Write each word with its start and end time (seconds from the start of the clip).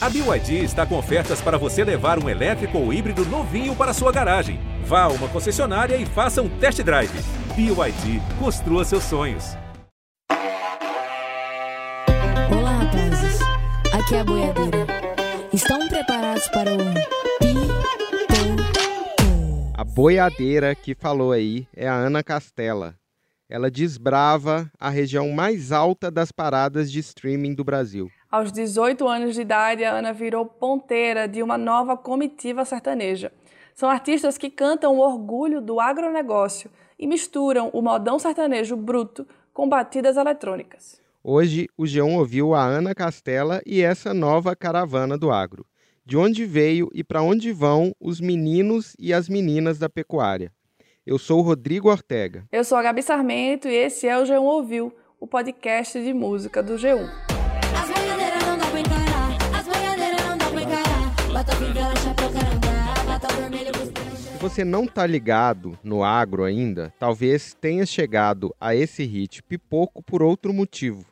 A 0.00 0.08
BYD 0.08 0.62
está 0.62 0.86
com 0.86 0.96
ofertas 0.96 1.40
para 1.40 1.58
você 1.58 1.82
levar 1.82 2.22
um 2.22 2.28
elétrico 2.28 2.78
ou 2.78 2.92
híbrido 2.92 3.24
novinho 3.24 3.74
para 3.74 3.92
sua 3.92 4.12
garagem. 4.12 4.60
Vá 4.84 5.02
a 5.02 5.08
uma 5.08 5.28
concessionária 5.28 5.96
e 5.96 6.06
faça 6.06 6.40
um 6.40 6.48
test 6.60 6.80
drive. 6.84 7.10
BYD, 7.56 8.22
construa 8.38 8.84
seus 8.84 9.02
sonhos. 9.02 9.56
Olá, 12.48 12.76
rapazes. 12.76 13.40
Aqui 13.92 14.14
é 14.14 14.20
a 14.20 14.24
boiadeira. 14.24 14.86
Estão 15.52 15.88
preparados 15.88 16.46
para 16.50 16.72
o 16.72 16.78
Pipoco? 17.40 17.88
A 19.74 19.82
boiadeira 19.82 20.76
que 20.76 20.94
falou 20.94 21.32
aí 21.32 21.66
é 21.74 21.88
a 21.88 21.94
Ana 21.94 22.22
Castela. 22.22 22.94
Ela 23.50 23.68
desbrava 23.68 24.70
a 24.78 24.90
região 24.90 25.28
mais 25.32 25.72
alta 25.72 26.08
das 26.08 26.30
paradas 26.30 26.92
de 26.92 27.00
streaming 27.00 27.52
do 27.52 27.64
Brasil. 27.64 28.08
Aos 28.30 28.52
18 28.52 29.08
anos 29.08 29.34
de 29.34 29.40
idade, 29.40 29.84
a 29.84 29.94
Ana 29.94 30.12
virou 30.12 30.44
ponteira 30.44 31.26
de 31.26 31.42
uma 31.42 31.56
nova 31.56 31.96
comitiva 31.96 32.62
sertaneja. 32.62 33.32
São 33.74 33.88
artistas 33.88 34.36
que 34.36 34.50
cantam 34.50 34.96
o 34.96 35.00
orgulho 35.00 35.62
do 35.62 35.80
agronegócio 35.80 36.70
e 36.98 37.06
misturam 37.06 37.70
o 37.72 37.80
modão 37.80 38.18
sertanejo 38.18 38.76
bruto 38.76 39.26
com 39.50 39.66
batidas 39.66 40.18
eletrônicas. 40.18 41.00
Hoje, 41.24 41.68
o 41.74 41.84
G1 41.84 42.18
ouviu 42.18 42.54
a 42.54 42.62
Ana 42.62 42.94
Castela 42.94 43.62
e 43.64 43.80
essa 43.80 44.12
nova 44.12 44.54
caravana 44.54 45.16
do 45.16 45.30
agro. 45.30 45.64
De 46.04 46.14
onde 46.14 46.44
veio 46.44 46.90
e 46.92 47.02
para 47.02 47.22
onde 47.22 47.50
vão 47.50 47.94
os 47.98 48.20
meninos 48.20 48.94
e 48.98 49.14
as 49.14 49.26
meninas 49.26 49.78
da 49.78 49.88
pecuária. 49.88 50.52
Eu 51.06 51.18
sou 51.18 51.38
o 51.38 51.42
Rodrigo 51.42 51.90
Ortega. 51.90 52.44
Eu 52.52 52.62
sou 52.62 52.76
a 52.76 52.82
Gabi 52.82 53.02
Sarmento 53.02 53.68
e 53.68 53.74
esse 53.74 54.06
é 54.06 54.18
o 54.18 54.24
G1 54.24 54.42
Ouviu, 54.42 54.94
o 55.18 55.26
podcast 55.26 55.98
de 56.02 56.12
música 56.12 56.62
do 56.62 56.74
G1. 56.74 57.27
Se 64.14 64.38
você 64.40 64.64
não 64.64 64.86
tá 64.86 65.06
ligado 65.06 65.78
no 65.82 66.04
agro 66.04 66.44
ainda, 66.44 66.92
talvez 66.98 67.54
tenha 67.54 67.84
chegado 67.84 68.54
a 68.60 68.74
esse 68.74 69.04
hit 69.04 69.42
pipoco 69.42 70.02
por 70.02 70.22
outro 70.22 70.52
motivo. 70.52 71.04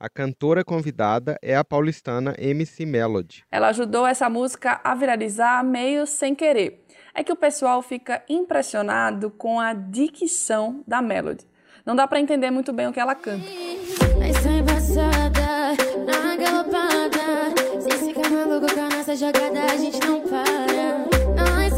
A 0.00 0.08
cantora 0.08 0.64
convidada 0.64 1.38
é 1.40 1.56
a 1.56 1.62
paulistana 1.62 2.34
MC 2.38 2.84
Melody. 2.84 3.44
Ela 3.50 3.68
ajudou 3.68 4.06
essa 4.06 4.28
música 4.28 4.80
a 4.82 4.94
viralizar 4.94 5.62
meio 5.62 6.06
sem 6.06 6.34
querer 6.34 6.82
é 7.14 7.22
que 7.22 7.32
o 7.32 7.36
pessoal 7.36 7.82
fica 7.82 8.22
impressionado 8.28 9.30
com 9.30 9.60
a 9.60 9.72
dicção 9.72 10.82
da 10.86 11.02
Melody. 11.02 11.46
Não 11.84 11.96
dá 11.96 12.06
para 12.06 12.20
entender 12.20 12.50
muito 12.50 12.72
bem 12.72 12.86
o 12.86 12.92
que 12.92 13.00
ela 13.00 13.14
canta. 13.14 13.44
na 18.76 18.91
galopada. 19.16 19.20
Se 19.20 19.20
fica 19.20 19.40
maluco 19.40 19.44
com 19.44 19.46
a 19.46 19.46
nossa 19.46 19.54
jogada, 19.54 19.64
a 19.64 19.76
gente 19.76 20.00
não 20.06 20.20
para. 20.22 20.98
Nós 21.36 21.76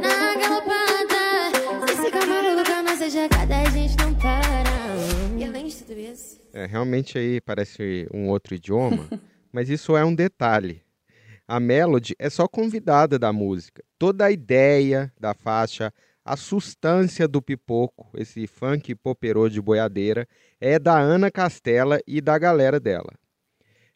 na 0.00 0.34
galopada. 0.36 1.22
Se 1.88 2.02
fica 2.02 2.26
maluco 2.26 2.64
com 2.64 2.72
a 2.72 2.82
nossa 2.82 3.10
jogada, 3.10 3.56
a 3.56 3.70
gente 3.70 3.96
não 3.96 4.14
para. 4.14 5.36
E 5.36 5.44
além 5.44 5.66
de 5.66 5.76
tudo 5.76 5.98
isso. 5.98 6.40
É, 6.52 6.66
realmente 6.66 7.18
aí 7.18 7.40
parece 7.40 8.06
um 8.14 8.28
outro 8.28 8.54
idioma, 8.54 9.08
mas 9.52 9.68
isso 9.68 9.96
é 9.96 10.04
um 10.04 10.14
detalhe. 10.14 10.82
A 11.46 11.58
Melody 11.58 12.14
é 12.18 12.30
só 12.30 12.46
convidada 12.46 13.18
da 13.18 13.32
música. 13.32 13.82
Toda 13.98 14.26
a 14.26 14.30
ideia 14.30 15.12
da 15.18 15.34
faixa, 15.34 15.92
a 16.24 16.36
sustância 16.36 17.26
do 17.26 17.42
pipoco, 17.42 18.08
esse 18.14 18.46
funk 18.46 18.94
poperô 18.94 19.48
de 19.48 19.60
boiadeira, 19.60 20.28
é 20.60 20.78
da 20.78 20.98
Ana 20.98 21.30
Castela 21.30 21.98
e 22.06 22.20
da 22.20 22.38
galera 22.38 22.78
dela. 22.78 23.10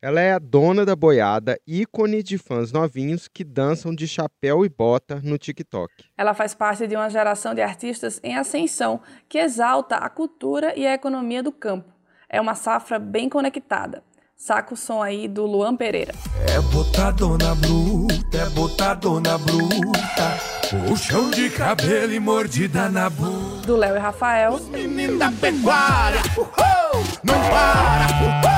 Ela 0.05 0.20
é 0.20 0.33
a 0.33 0.39
dona 0.41 0.84
da 0.84 0.97
boiada, 0.97 1.56
ícone 1.64 2.25
de 2.25 2.36
fãs 2.36 2.72
novinhos 2.72 3.28
que 3.28 3.45
dançam 3.45 3.95
de 3.95 4.08
chapéu 4.08 4.67
e 4.67 4.69
bota 4.69 5.20
no 5.22 5.39
TikTok. 5.39 5.92
Ela 6.19 6.34
faz 6.34 6.56
parte 6.56 6.89
de 6.89 6.97
uma 6.97 7.08
geração 7.08 7.55
de 7.55 7.62
artistas 7.62 8.19
em 8.20 8.36
ascensão 8.36 9.00
que 9.29 9.39
exalta 9.39 9.95
a 9.95 10.08
cultura 10.08 10.77
e 10.77 10.85
a 10.85 10.92
economia 10.92 11.40
do 11.40 11.52
campo. 11.52 11.89
É 12.29 12.40
uma 12.40 12.57
safra 12.57 12.98
bem 12.98 13.29
conectada. 13.29 14.02
Saca 14.35 14.74
o 14.74 14.77
som 14.77 15.01
aí 15.01 15.29
do 15.29 15.46
Luan 15.46 15.77
Pereira. 15.77 16.13
É 16.52 16.61
botadona 16.74 17.55
bruta, 17.55 18.39
é 18.39 18.51
botadona 18.51 19.39
bruta. 19.39 20.89
Puxão 20.89 21.30
de 21.30 21.48
cabelo 21.48 22.13
e 22.13 22.19
mordida 22.19 22.89
na 22.89 23.08
bunda. 23.08 23.64
Do 23.64 23.77
Léo 23.77 23.95
e 23.95 24.01
Rafael. 24.01 24.58
Menino 24.69 25.17
da 25.17 25.30
pecuária, 25.30 26.20
uhul, 26.36 27.05
não 27.23 27.34
para, 27.34 28.07
uhul. 28.20 28.52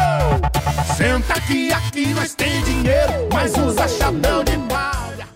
Senta 0.96 1.34
aqui, 1.34 1.72
aqui 1.72 2.14
nós 2.14 2.34
tem 2.34 2.62
dinheiro, 2.62 3.28
mas 3.32 3.52
usa 3.56 3.88
chapéu 3.88 4.44
de 4.44 4.56
palha. 4.68 5.28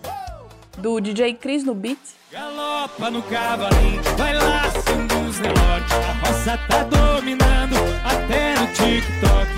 Do 0.77 0.99
DJ 0.99 1.33
Cris 1.33 1.63
no 1.63 1.73
beat. 1.73 1.99
Galopa 2.31 3.09
no 3.09 3.21
cavalinho, 3.23 4.01
vai 4.17 4.33
lá, 4.33 4.63
os 4.67 5.39
relógios. 5.39 5.93
A 5.93 6.27
roça 6.27 6.57
tá 6.67 6.83
dominando 6.83 7.75
até 8.05 8.55
no 8.59 8.67
TikTok 8.67 9.49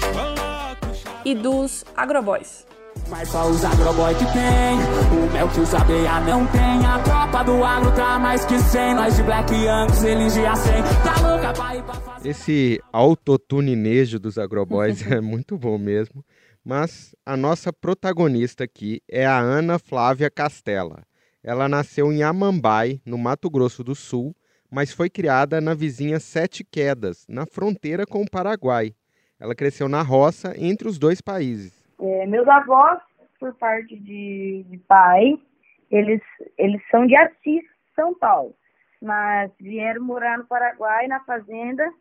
e 1.25 1.35
dos 1.35 1.85
agroboys. 1.95 2.65
Mas 3.11 3.27
só 3.27 3.49
os 3.49 3.61
agroboy 3.65 4.15
que 4.15 4.23
tem. 4.31 4.79
O 5.11 5.33
mel 5.33 5.49
que 5.49 5.59
os 5.59 5.69
não 6.25 6.47
tem. 6.47 6.85
A 6.85 6.97
tropa 6.99 7.43
do 7.43 7.61
agro 7.61 7.93
tá 7.93 8.17
mais 8.17 8.45
que 8.45 8.57
100 8.57 8.95
Nós 8.95 9.17
de 9.17 9.23
Black 9.23 9.53
eles 9.53 10.33
de 10.33 10.39
100 10.39 10.83
Tá 11.03 11.29
louca 11.29 11.51
pra 11.53 11.75
ir 11.75 11.83
pra 11.83 11.93
fazer 11.95 12.29
Esse 12.29 12.81
autotuninejo 12.93 14.17
dos 14.17 14.37
agroboys 14.37 15.05
é 15.11 15.19
muito 15.19 15.57
bom 15.57 15.77
mesmo. 15.77 16.23
Mas 16.63 17.13
a 17.25 17.35
nossa 17.35 17.73
protagonista 17.73 18.63
aqui 18.63 19.01
é 19.09 19.25
a 19.25 19.37
Ana 19.37 19.77
Flávia 19.77 20.31
Castela. 20.31 21.03
Ela 21.43 21.67
nasceu 21.67 22.13
em 22.13 22.23
Amambai, 22.23 23.01
no 23.05 23.17
Mato 23.17 23.49
Grosso 23.49 23.83
do 23.83 23.93
Sul 23.93 24.33
Mas 24.71 24.93
foi 24.93 25.09
criada 25.09 25.59
na 25.59 25.73
vizinha 25.73 26.17
Sete 26.17 26.63
Quedas, 26.63 27.25
na 27.27 27.45
fronteira 27.45 28.05
com 28.05 28.21
o 28.21 28.29
Paraguai. 28.29 28.95
Ela 29.37 29.53
cresceu 29.53 29.89
na 29.89 30.01
roça 30.01 30.53
entre 30.55 30.87
os 30.87 30.97
dois 30.97 31.19
países. 31.19 31.80
É, 32.01 32.25
meus 32.25 32.47
avós, 32.47 32.99
por 33.39 33.53
parte 33.55 33.95
de, 33.95 34.65
de 34.67 34.77
pai, 34.79 35.39
eles, 35.89 36.21
eles 36.57 36.81
são 36.89 37.05
de 37.05 37.15
Assis, 37.15 37.63
São 37.95 38.13
Paulo. 38.15 38.55
Mas 39.01 39.51
vieram 39.59 40.03
morar 40.03 40.37
no 40.37 40.45
Paraguai, 40.45 41.07
na 41.07 41.19
fazenda, 41.21 41.91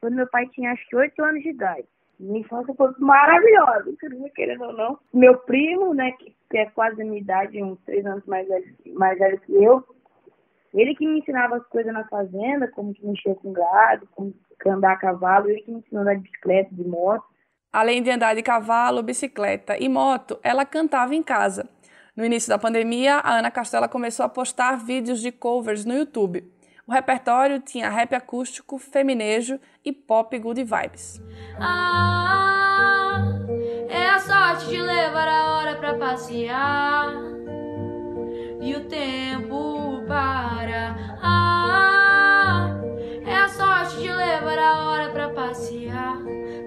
quando 0.00 0.14
meu 0.14 0.28
pai 0.28 0.46
tinha 0.48 0.72
acho 0.72 0.86
que 0.88 0.96
oito 0.96 1.22
anos 1.22 1.42
de 1.42 1.50
idade. 1.50 1.86
Minha 2.18 2.40
infância 2.40 2.72
foi 2.74 2.92
maravilhosa, 2.98 3.92
querendo 4.34 4.64
ou 4.64 4.72
não. 4.72 4.98
Meu 5.12 5.38
primo, 5.38 5.92
né, 5.92 6.12
que, 6.12 6.34
que 6.50 6.58
é 6.58 6.66
quase 6.70 7.02
a 7.02 7.04
minha 7.04 7.20
idade, 7.20 7.62
uns 7.62 7.80
três 7.84 8.06
anos 8.06 8.24
mais 8.26 8.46
velho, 8.46 8.74
mais 8.94 9.18
velho 9.18 9.40
que 9.40 9.52
eu, 9.52 9.84
ele 10.74 10.94
que 10.94 11.06
me 11.06 11.18
ensinava 11.18 11.56
as 11.56 11.66
coisas 11.66 11.92
na 11.92 12.04
fazenda, 12.08 12.68
como 12.68 12.94
que 12.94 13.06
mexer 13.06 13.34
com 13.36 13.52
gado, 13.52 14.08
como 14.14 14.32
andar 14.66 14.92
a 14.92 14.96
cavalo, 14.96 15.48
ele 15.48 15.62
que 15.62 15.70
me 15.70 15.78
ensinou 15.78 16.00
a 16.00 16.02
andar 16.02 16.14
de 16.14 16.22
bicicleta, 16.22 16.74
de 16.74 16.84
moto. 16.84 17.24
Além 17.72 18.02
de 18.02 18.10
andar 18.10 18.34
de 18.34 18.42
cavalo, 18.42 19.02
bicicleta 19.02 19.78
e 19.78 19.88
moto, 19.88 20.38
ela 20.42 20.66
cantava 20.66 21.14
em 21.14 21.22
casa. 21.22 21.68
No 22.14 22.24
início 22.24 22.50
da 22.50 22.58
pandemia, 22.58 23.16
a 23.16 23.38
Ana 23.38 23.50
Castela 23.50 23.88
começou 23.88 24.26
a 24.26 24.28
postar 24.28 24.76
vídeos 24.76 25.22
de 25.22 25.32
covers 25.32 25.86
no 25.86 25.94
YouTube. 25.94 26.44
O 26.86 26.92
repertório 26.92 27.60
tinha 27.60 27.88
rap 27.88 28.14
acústico, 28.14 28.76
feminejo 28.76 29.58
e 29.82 29.90
pop 29.92 30.38
good 30.38 30.62
vibes. 30.62 31.22
Ah, 31.58 33.22
é 33.88 34.10
a 34.10 34.18
sorte 34.18 34.66
de 34.68 34.82
levar 34.82 35.28
a 35.28 35.54
hora 35.54 35.76
pra 35.76 35.94
passear 35.94 37.14
e 38.60 38.74
o 38.74 38.84
tempo 38.88 40.04
para. 40.06 40.94
Ah, 41.22 42.76
é 43.24 43.34
a 43.36 43.48
sorte 43.48 43.96
de 44.02 44.12
levar 44.12 44.58
a 44.58 44.84
hora 44.84 45.10
pra 45.10 45.30
passear, 45.30 46.18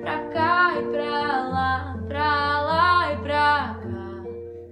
pra 0.06 0.20
cá 0.30 0.80
e 0.80 0.84
pra 0.92 1.50
lá, 1.50 2.06
pra 2.08 2.62
lá 2.62 3.14
e 3.14 3.18
pra 3.24 3.80
cá. 3.82 4.24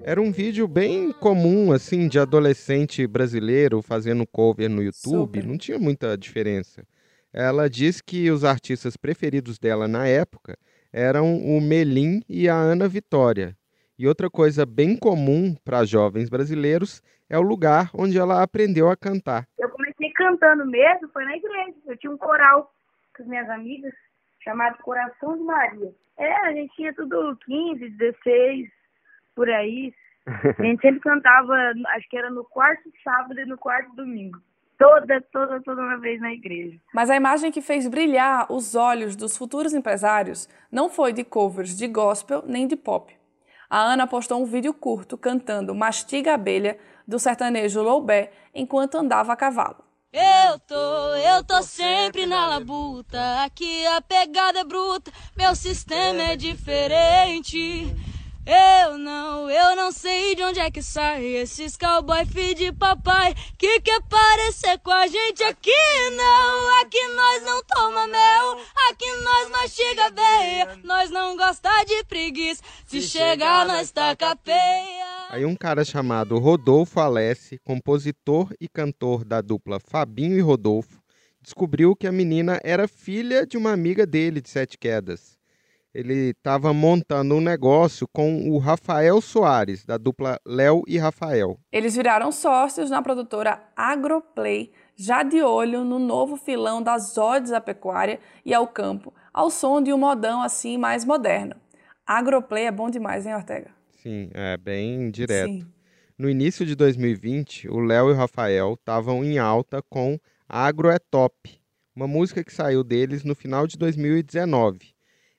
Era 0.03 0.21
um 0.21 0.31
vídeo 0.31 0.67
bem 0.67 1.11
comum, 1.11 1.71
assim, 1.71 2.07
de 2.07 2.19
adolescente 2.19 3.07
brasileiro 3.07 3.81
fazendo 3.81 4.27
cover 4.27 4.69
no 4.69 4.83
YouTube. 4.83 5.39
Super. 5.39 5.47
Não 5.47 5.57
tinha 5.57 5.79
muita 5.79 6.15
diferença. 6.15 6.83
Ela 7.33 7.67
diz 7.67 7.99
que 7.99 8.29
os 8.29 8.43
artistas 8.43 8.95
preferidos 8.95 9.57
dela 9.57 9.87
na 9.87 10.07
época 10.07 10.55
eram 10.91 11.37
o 11.37 11.59
Melim 11.59 12.21
e 12.29 12.47
a 12.47 12.53
Ana 12.53 12.87
Vitória. 12.87 13.57
E 13.97 14.07
outra 14.07 14.29
coisa 14.29 14.67
bem 14.67 14.95
comum 14.95 15.55
para 15.65 15.83
jovens 15.83 16.29
brasileiros 16.29 17.01
é 17.27 17.39
o 17.39 17.41
lugar 17.41 17.89
onde 17.95 18.19
ela 18.19 18.43
aprendeu 18.43 18.87
a 18.87 18.95
cantar. 18.95 19.47
Eu 19.57 19.69
comecei 19.69 20.11
cantando 20.11 20.63
mesmo, 20.67 21.09
foi 21.11 21.25
na 21.25 21.35
igreja. 21.35 21.73
Eu 21.87 21.97
tinha 21.97 22.13
um 22.13 22.17
coral 22.17 22.71
com 23.15 23.23
as 23.23 23.29
minhas 23.29 23.49
amigas 23.49 23.93
chamado 24.43 24.77
Coração 24.83 25.37
de 25.37 25.43
Maria. 25.43 25.91
É, 26.17 26.31
a 26.47 26.51
gente 26.53 26.75
tinha 26.75 26.93
tudo 26.93 27.37
15, 27.45 27.89
16, 27.89 28.69
por 29.35 29.49
aí. 29.49 29.93
A 30.25 30.63
gente 30.63 30.81
sempre 30.81 31.01
cantava, 31.01 31.53
acho 31.95 32.09
que 32.09 32.17
era 32.17 32.29
no 32.29 32.45
quarto 32.45 32.89
sábado 33.03 33.37
e 33.37 33.45
no 33.45 33.57
quarto 33.57 33.93
domingo. 33.93 34.39
Toda, 34.77 35.21
toda, 35.33 35.61
toda 35.61 35.81
uma 35.81 35.97
vez 35.97 36.21
na 36.21 36.31
igreja. 36.31 36.79
Mas 36.93 37.09
a 37.09 37.15
imagem 37.15 37.51
que 37.51 37.61
fez 37.61 37.87
brilhar 37.87 38.49
os 38.49 38.73
olhos 38.73 39.15
dos 39.17 39.37
futuros 39.37 39.73
empresários 39.73 40.47
não 40.71 40.89
foi 40.89 41.11
de 41.11 41.25
covers 41.25 41.77
de 41.77 41.87
gospel 41.87 42.41
nem 42.45 42.67
de 42.67 42.75
pop. 42.77 43.13
A 43.69 43.79
Ana 43.79 44.07
postou 44.07 44.41
um 44.41 44.45
vídeo 44.45 44.73
curto 44.73 45.17
cantando 45.17 45.75
Mastiga 45.75 46.35
Abelha 46.35 46.77
do 47.07 47.19
sertanejo 47.19 47.81
Loubé 47.81 48.31
enquanto 48.53 48.95
andava 48.95 49.33
a 49.33 49.35
cavalo. 49.35 49.83
Eu 50.13 50.59
tô, 50.59 51.15
eu 51.15 51.43
tô 51.43 51.63
sempre 51.63 52.27
na 52.27 52.45
labuta. 52.45 53.43
Aqui 53.43 53.83
a 53.87 53.99
pegada 53.99 54.59
é 54.59 54.63
bruta, 54.63 55.11
meu 55.35 55.55
sistema 55.55 56.21
é 56.21 56.35
diferente. 56.35 57.87
Eu 58.45 58.97
não, 58.97 59.49
eu 59.49 59.73
não 59.73 59.89
sei 59.89 60.35
de 60.35 60.43
onde 60.43 60.59
é 60.59 60.69
que 60.69 60.81
sai 60.81 61.23
esses 61.23 61.77
cowboy 61.77 62.25
filho 62.25 62.55
de 62.55 62.71
papai. 62.73 63.33
Que 63.57 63.79
quer 63.79 64.01
parecer 64.01 64.79
com 64.79 64.91
a 64.91 65.07
gente 65.07 65.41
aqui? 65.43 65.71
Não, 66.13 66.81
aqui 66.81 67.07
nós 67.15 67.43
não 67.43 67.63
toma 67.63 68.05
mel, 68.05 68.57
aqui 68.89 69.09
nós 69.23 69.49
mastiga 69.49 70.11
veia, 70.11 70.77
nós 70.83 71.09
não 71.09 71.37
gosta 71.37 71.69
de 71.85 72.03
preguiça, 72.03 72.61
se 72.85 73.01
chegar 73.01 73.65
nós 73.65 73.91
taca 73.91 74.35
peia. 74.35 75.29
Aí 75.29 75.45
um 75.45 75.55
cara 75.55 75.85
chamado 75.85 76.37
Rodolfo 76.37 76.99
Alessi, 76.99 77.59
compositor 77.63 78.53
e 78.59 78.67
cantor 78.67 79.23
da 79.23 79.39
dupla 79.39 79.79
Fabinho 79.79 80.37
e 80.37 80.41
Rodolfo, 80.41 81.01
descobriu 81.41 81.95
que 81.95 82.07
a 82.07 82.11
menina 82.11 82.59
era 82.61 82.89
filha 82.89 83.47
de 83.47 83.57
uma 83.57 83.71
amiga 83.71 84.05
dele 84.05 84.41
de 84.41 84.49
Sete 84.49 84.77
Quedas 84.77 85.41
ele 85.93 86.31
estava 86.31 86.73
montando 86.73 87.35
um 87.35 87.41
negócio 87.41 88.07
com 88.07 88.49
o 88.49 88.57
Rafael 88.57 89.21
Soares, 89.21 89.85
da 89.85 89.95
dupla 89.95 90.39
Léo 90.43 90.81
e 90.87 90.97
Rafael. 90.97 91.59
Eles 91.71 91.95
viraram 91.95 92.31
sócios 92.31 92.89
na 92.89 93.01
produtora 93.01 93.61
Agroplay, 93.75 94.71
já 94.95 95.21
de 95.21 95.41
olho 95.43 95.83
no 95.83 95.99
novo 95.99 96.35
filão 96.35 96.81
das 96.81 97.15
odes 97.15 97.51
à 97.51 97.61
pecuária 97.61 98.19
e 98.43 98.53
ao 98.53 98.67
campo, 98.67 99.13
ao 99.31 99.51
som 99.51 99.81
de 99.81 99.93
um 99.93 99.97
modão 99.97 100.41
assim 100.41 100.77
mais 100.77 101.05
moderno. 101.05 101.55
Agroplay 102.07 102.65
é 102.65 102.71
bom 102.71 102.89
demais, 102.89 103.27
hein, 103.27 103.35
Ortega? 103.35 103.69
Sim, 104.01 104.29
é 104.33 104.57
bem 104.57 105.11
direto. 105.11 105.47
Sim. 105.47 105.67
No 106.17 106.29
início 106.29 106.65
de 106.65 106.75
2020, 106.75 107.69
o 107.69 107.79
Léo 107.79 108.09
e 108.09 108.13
o 108.13 108.15
Rafael 108.15 108.73
estavam 108.73 109.23
em 109.23 109.37
alta 109.37 109.81
com 109.89 110.19
Agro 110.49 110.89
é 110.89 110.97
Top, 110.99 111.33
uma 111.95 112.07
música 112.07 112.43
que 112.43 112.53
saiu 112.53 112.83
deles 112.83 113.23
no 113.23 113.35
final 113.35 113.67
de 113.67 113.77
2019 113.77 114.92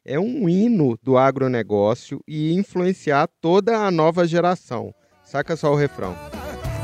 é 0.04 0.20
um 0.20 0.48
hino 0.48 0.98
do 1.02 1.16
agronegócio 1.16 2.20
e 2.28 2.54
influenciar 2.54 3.26
toda 3.40 3.78
a 3.78 3.90
nova 3.90 4.26
geração. 4.26 4.94
Saca 5.24 5.56
só 5.56 5.72
o 5.72 5.76
refrão. 5.76 6.14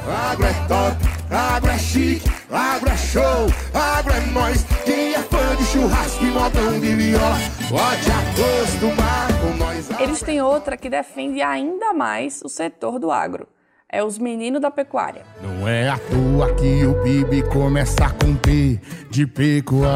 Agro 0.09 0.47
é 0.47 0.55
top, 0.67 0.97
agro 1.31 1.71
é 1.71 1.79
chique, 1.79 2.27
agro 2.51 2.89
é 2.89 2.97
show, 2.97 3.47
agro 3.75 4.13
é 4.13 4.27
nós. 4.33 4.65
Quem 4.85 5.15
é 5.15 5.19
fã 5.19 5.55
de 5.57 5.65
churrasco 5.65 6.25
e 6.25 6.31
modão 6.31 6.81
de 6.81 6.95
viola, 6.95 7.37
pode 7.69 8.11
acostumar 8.11 9.29
com 9.41 9.57
nós. 9.59 9.91
Eles 10.01 10.23
têm 10.23 10.41
outra 10.41 10.79
que 10.79 10.89
defende 10.89 11.43
ainda 11.43 11.93
mais 11.93 12.41
o 12.43 12.49
setor 12.49 12.99
do 12.99 13.11
agro. 13.11 13.47
É 13.93 14.03
os 14.03 14.19
meninos 14.19 14.63
da 14.63 14.71
pecuária. 14.71 15.25
Não 15.43 15.69
é 15.69 15.89
à 15.89 15.99
toa 15.99 16.55
que 16.55 16.87
o 16.87 17.03
Bibi 17.03 17.43
começa 17.43 18.09
com 18.23 18.37
P 18.37 18.81
de 19.11 19.27
pecuária. 19.27 19.91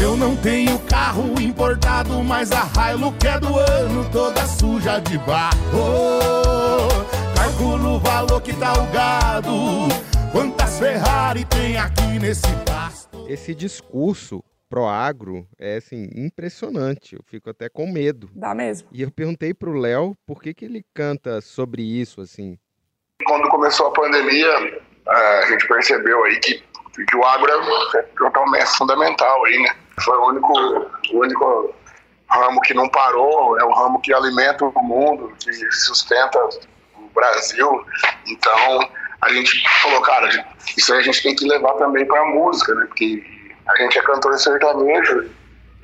Eu 0.00 0.16
não 0.16 0.36
tenho 0.36 0.78
carro 0.80 1.40
importado, 1.40 2.22
mas 2.22 2.50
a 2.52 2.66
Hilux 2.92 3.16
é 3.24 3.40
do 3.40 3.58
ano, 3.58 4.10
toda 4.10 4.46
suja 4.46 4.98
de 5.00 5.18
barro. 5.18 6.88
Calculo 7.34 7.96
o 7.96 7.98
valor 7.98 8.40
que 8.40 8.52
tá 8.54 8.74
o 8.74 8.86
gado, 8.92 9.52
quantas 10.32 10.78
Ferrari 10.78 11.44
tem 11.46 11.78
aqui 11.78 12.18
nesse 12.20 12.46
pasto. 12.66 13.26
Esse 13.28 13.54
discurso 13.54 14.44
pro 14.68 14.86
agro 14.86 15.46
é 15.58 15.76
assim 15.76 16.08
impressionante. 16.14 17.14
Eu 17.14 17.22
fico 17.26 17.48
até 17.48 17.68
com 17.68 17.90
medo. 17.90 18.28
Dá 18.34 18.54
mesmo. 18.54 18.88
E 18.92 19.02
eu 19.02 19.10
perguntei 19.10 19.54
pro 19.54 19.72
Léo 19.72 20.14
por 20.26 20.42
que 20.42 20.52
que 20.52 20.64
ele 20.64 20.84
canta 20.92 21.40
sobre 21.40 21.82
isso 21.82 22.20
assim. 22.20 22.58
Quando 23.24 23.48
começou 23.48 23.86
a 23.86 23.92
pandemia, 23.92 24.82
a 25.08 25.46
gente 25.48 25.66
percebeu 25.66 26.22
aí 26.24 26.38
que, 26.40 26.62
que 27.08 27.16
o 27.16 27.24
agro 27.24 27.50
é 27.96 28.02
totalmente 28.18 28.66
fundamental 28.76 29.44
aí, 29.46 29.62
né? 29.62 29.85
Foi 30.04 30.16
o 30.16 30.26
único, 30.28 30.52
o 30.52 31.18
único 31.18 31.74
ramo 32.28 32.60
que 32.62 32.74
não 32.74 32.88
parou, 32.88 33.58
é 33.58 33.64
o 33.64 33.72
ramo 33.72 34.00
que 34.00 34.12
alimenta 34.12 34.64
o 34.64 34.82
mundo, 34.82 35.32
que 35.38 35.52
sustenta 35.72 36.38
o 36.96 37.08
Brasil. 37.14 37.84
Então, 38.26 38.88
a 39.22 39.30
gente 39.30 39.62
falou, 39.82 40.00
cara, 40.02 40.28
isso 40.76 40.92
aí 40.92 41.00
a 41.00 41.02
gente 41.02 41.22
tem 41.22 41.34
que 41.34 41.46
levar 41.46 41.74
também 41.74 42.04
para 42.06 42.20
a 42.20 42.26
música, 42.26 42.74
né? 42.74 42.84
Porque 42.86 43.24
a 43.68 43.76
gente 43.76 43.98
é 43.98 44.02
cantor 44.02 44.34
de 44.34 44.42
sertanejo 44.42 45.30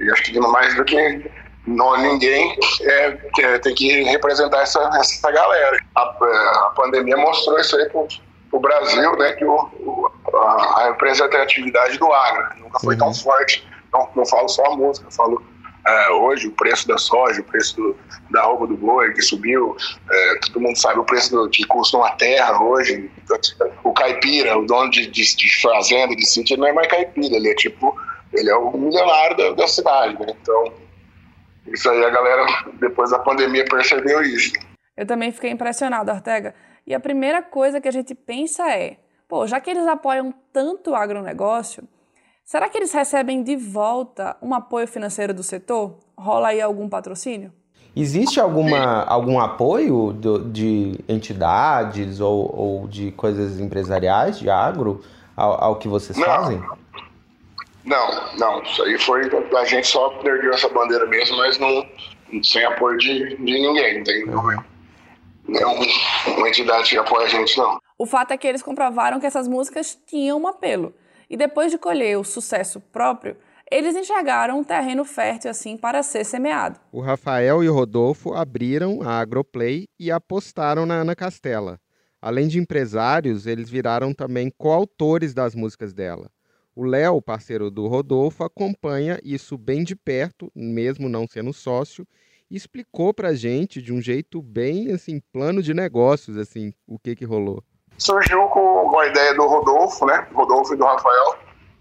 e 0.00 0.10
acho 0.10 0.22
que 0.24 0.38
mais 0.38 0.74
do 0.74 0.84
que 0.84 1.30
não, 1.66 1.96
ninguém 1.96 2.56
é, 2.82 3.18
é, 3.38 3.58
tem 3.58 3.74
que 3.74 4.02
representar 4.02 4.62
essa, 4.62 4.80
essa 4.96 5.30
galera. 5.30 5.78
A, 5.94 6.02
a 6.02 6.72
pandemia 6.74 7.16
mostrou 7.16 7.58
isso 7.58 7.76
aí 7.76 7.88
pro, 7.88 8.08
pro 8.50 8.60
Brasil, 8.60 9.16
né? 9.16 9.32
Que 9.32 9.44
o, 9.44 9.54
o 9.54 10.12
a, 10.34 10.82
a 10.82 10.84
representatividade 10.88 11.98
do 11.98 12.12
agro 12.12 12.58
nunca 12.58 12.80
foi 12.80 12.94
uhum. 12.94 13.00
tão 13.00 13.14
forte 13.14 13.66
não, 13.92 14.08
não 14.16 14.26
falo 14.26 14.48
só 14.48 14.64
a 14.66 14.76
música, 14.76 15.10
falo 15.10 15.42
é, 15.86 16.10
hoje 16.10 16.46
o 16.46 16.52
preço 16.52 16.86
da 16.86 16.96
soja, 16.96 17.40
o 17.40 17.44
preço 17.44 17.76
do, 17.76 17.96
da 18.30 18.42
roupa 18.42 18.68
do 18.68 18.76
boi 18.76 19.12
que 19.12 19.22
subiu, 19.22 19.76
é, 20.10 20.38
todo 20.46 20.60
mundo 20.60 20.76
sabe 20.76 21.00
o 21.00 21.04
preço 21.04 21.32
do, 21.32 21.50
que 21.50 21.64
custa 21.64 21.96
uma 21.96 22.12
terra 22.12 22.62
hoje. 22.62 23.10
O 23.82 23.92
caipira, 23.92 24.56
o 24.56 24.64
dono 24.64 24.90
de, 24.90 25.06
de, 25.08 25.36
de 25.36 25.60
fazenda, 25.60 26.14
de 26.14 26.24
sítio, 26.24 26.54
ele 26.54 26.62
não 26.62 26.68
é 26.68 26.72
mais 26.72 26.88
caipira, 26.88 27.34
ele 27.34 27.50
é 27.50 27.54
tipo, 27.54 27.98
ele 28.32 28.48
é 28.48 28.54
o 28.54 28.76
milionário 28.76 29.36
da, 29.36 29.52
da 29.52 29.66
cidade, 29.66 30.18
né? 30.20 30.26
Então, 30.40 30.72
isso 31.66 31.90
aí 31.90 32.04
a 32.04 32.10
galera, 32.10 32.46
depois 32.74 33.10
da 33.10 33.18
pandemia, 33.18 33.64
percebeu 33.64 34.22
isso. 34.22 34.52
Eu 34.96 35.06
também 35.06 35.32
fiquei 35.32 35.50
impressionado, 35.50 36.12
Ortega. 36.12 36.54
E 36.86 36.94
a 36.94 37.00
primeira 37.00 37.42
coisa 37.42 37.80
que 37.80 37.88
a 37.88 37.92
gente 37.92 38.14
pensa 38.14 38.70
é, 38.70 38.98
pô, 39.28 39.46
já 39.46 39.60
que 39.60 39.70
eles 39.70 39.86
apoiam 39.86 40.32
tanto 40.52 40.90
o 40.90 40.94
agronegócio, 40.94 41.88
Será 42.44 42.68
que 42.68 42.76
eles 42.76 42.92
recebem 42.92 43.42
de 43.42 43.56
volta 43.56 44.36
um 44.42 44.52
apoio 44.52 44.86
financeiro 44.86 45.32
do 45.32 45.42
setor? 45.42 45.98
Rola 46.16 46.48
aí 46.48 46.60
algum 46.60 46.88
patrocínio? 46.88 47.52
Existe 47.94 48.40
alguma, 48.40 49.04
algum 49.04 49.38
apoio 49.38 50.12
do, 50.12 50.38
de 50.50 50.98
entidades 51.08 52.20
ou, 52.20 52.50
ou, 52.54 52.88
de 52.88 53.12
coisas 53.12 53.60
empresariais 53.60 54.38
de 54.38 54.48
agro 54.48 55.02
ao, 55.36 55.64
ao 55.64 55.76
que 55.76 55.88
vocês 55.88 56.16
não. 56.16 56.24
fazem? 56.24 56.62
Não, 57.84 58.36
não. 58.38 58.62
Isso 58.62 58.82
aí 58.82 58.98
foi. 58.98 59.30
A 59.56 59.64
gente 59.64 59.86
só 59.86 60.08
perdeu 60.20 60.52
essa 60.52 60.68
bandeira 60.70 61.06
mesmo, 61.06 61.36
mas 61.36 61.58
não 61.58 61.86
sem 62.42 62.64
apoio 62.64 62.96
de, 62.96 63.36
de 63.36 63.60
ninguém, 63.60 63.98
não 63.98 64.04
tem 64.04 64.24
uhum. 64.24 64.56
nenhuma 65.46 66.48
entidade 66.48 66.88
que 66.88 66.96
apoia 66.96 67.26
a 67.26 67.28
gente, 67.28 67.58
não. 67.58 67.78
O 67.98 68.06
fato 68.06 68.32
é 68.32 68.38
que 68.38 68.46
eles 68.46 68.62
comprovaram 68.62 69.20
que 69.20 69.26
essas 69.26 69.46
músicas 69.46 69.98
tinham 70.06 70.40
um 70.40 70.48
apelo 70.48 70.94
e 71.32 71.36
depois 71.36 71.72
de 71.72 71.78
colher 71.78 72.18
o 72.18 72.24
sucesso 72.24 72.78
próprio, 72.78 73.38
eles 73.70 73.96
enxergaram 73.96 74.60
um 74.60 74.64
terreno 74.64 75.02
fértil 75.02 75.50
assim 75.50 75.78
para 75.78 76.02
ser 76.02 76.26
semeado. 76.26 76.78
O 76.92 77.00
Rafael 77.00 77.64
e 77.64 77.68
o 77.70 77.72
Rodolfo 77.72 78.34
abriram 78.34 79.00
a 79.00 79.18
Agroplay 79.18 79.88
e 79.98 80.10
apostaram 80.10 80.84
na 80.84 80.96
Ana 80.96 81.16
Castela. 81.16 81.80
Além 82.20 82.48
de 82.48 82.58
empresários, 82.58 83.46
eles 83.46 83.70
viraram 83.70 84.12
também 84.12 84.52
coautores 84.58 85.32
das 85.32 85.54
músicas 85.54 85.94
dela. 85.94 86.30
O 86.76 86.84
Léo, 86.84 87.22
parceiro 87.22 87.70
do 87.70 87.86
Rodolfo, 87.86 88.44
acompanha 88.44 89.18
isso 89.24 89.56
bem 89.56 89.82
de 89.82 89.96
perto, 89.96 90.52
mesmo 90.54 91.08
não 91.08 91.26
sendo 91.26 91.54
sócio, 91.54 92.06
e 92.50 92.56
explicou 92.56 93.14
pra 93.14 93.32
gente 93.32 93.80
de 93.80 93.90
um 93.90 94.02
jeito 94.02 94.42
bem 94.42 94.92
assim, 94.92 95.18
plano 95.32 95.62
de 95.62 95.72
negócios, 95.72 96.36
assim, 96.36 96.74
o 96.86 96.98
que 96.98 97.16
que 97.16 97.24
rolou 97.24 97.64
surgiu 97.98 98.46
com 98.48 98.98
a 98.98 99.06
ideia 99.06 99.34
do 99.34 99.46
Rodolfo, 99.46 100.04
né? 100.06 100.26
Rodolfo 100.34 100.74
e 100.74 100.76
do 100.76 100.84
Rafael, 100.84 101.38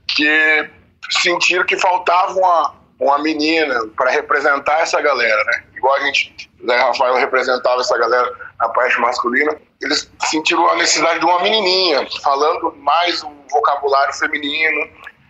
que 0.08 0.70
sentiram 1.10 1.66
que 1.66 1.78
faltava 1.78 2.34
uma, 2.34 2.76
uma 3.00 3.20
menina 3.20 3.88
para 3.96 4.12
representar 4.12 4.80
essa 4.82 5.02
galera, 5.02 5.44
né? 5.46 5.64
Igual 5.76 5.96
a 5.96 6.00
gente, 6.02 6.52
né, 6.60 6.76
Rafael 6.78 7.16
representava 7.16 7.82
essa 7.82 7.98
galera 7.98 8.32
na 8.60 8.70
parte 8.70 9.00
masculina, 9.00 9.58
eles 9.82 10.10
sentiram 10.26 10.70
a 10.70 10.76
necessidade 10.76 11.20
de 11.20 11.26
uma 11.26 11.42
menininha, 11.42 12.08
falando 12.24 12.76
mais 12.78 13.24
um 13.24 13.34
vocabulário 13.50 14.14
feminino 14.14 14.88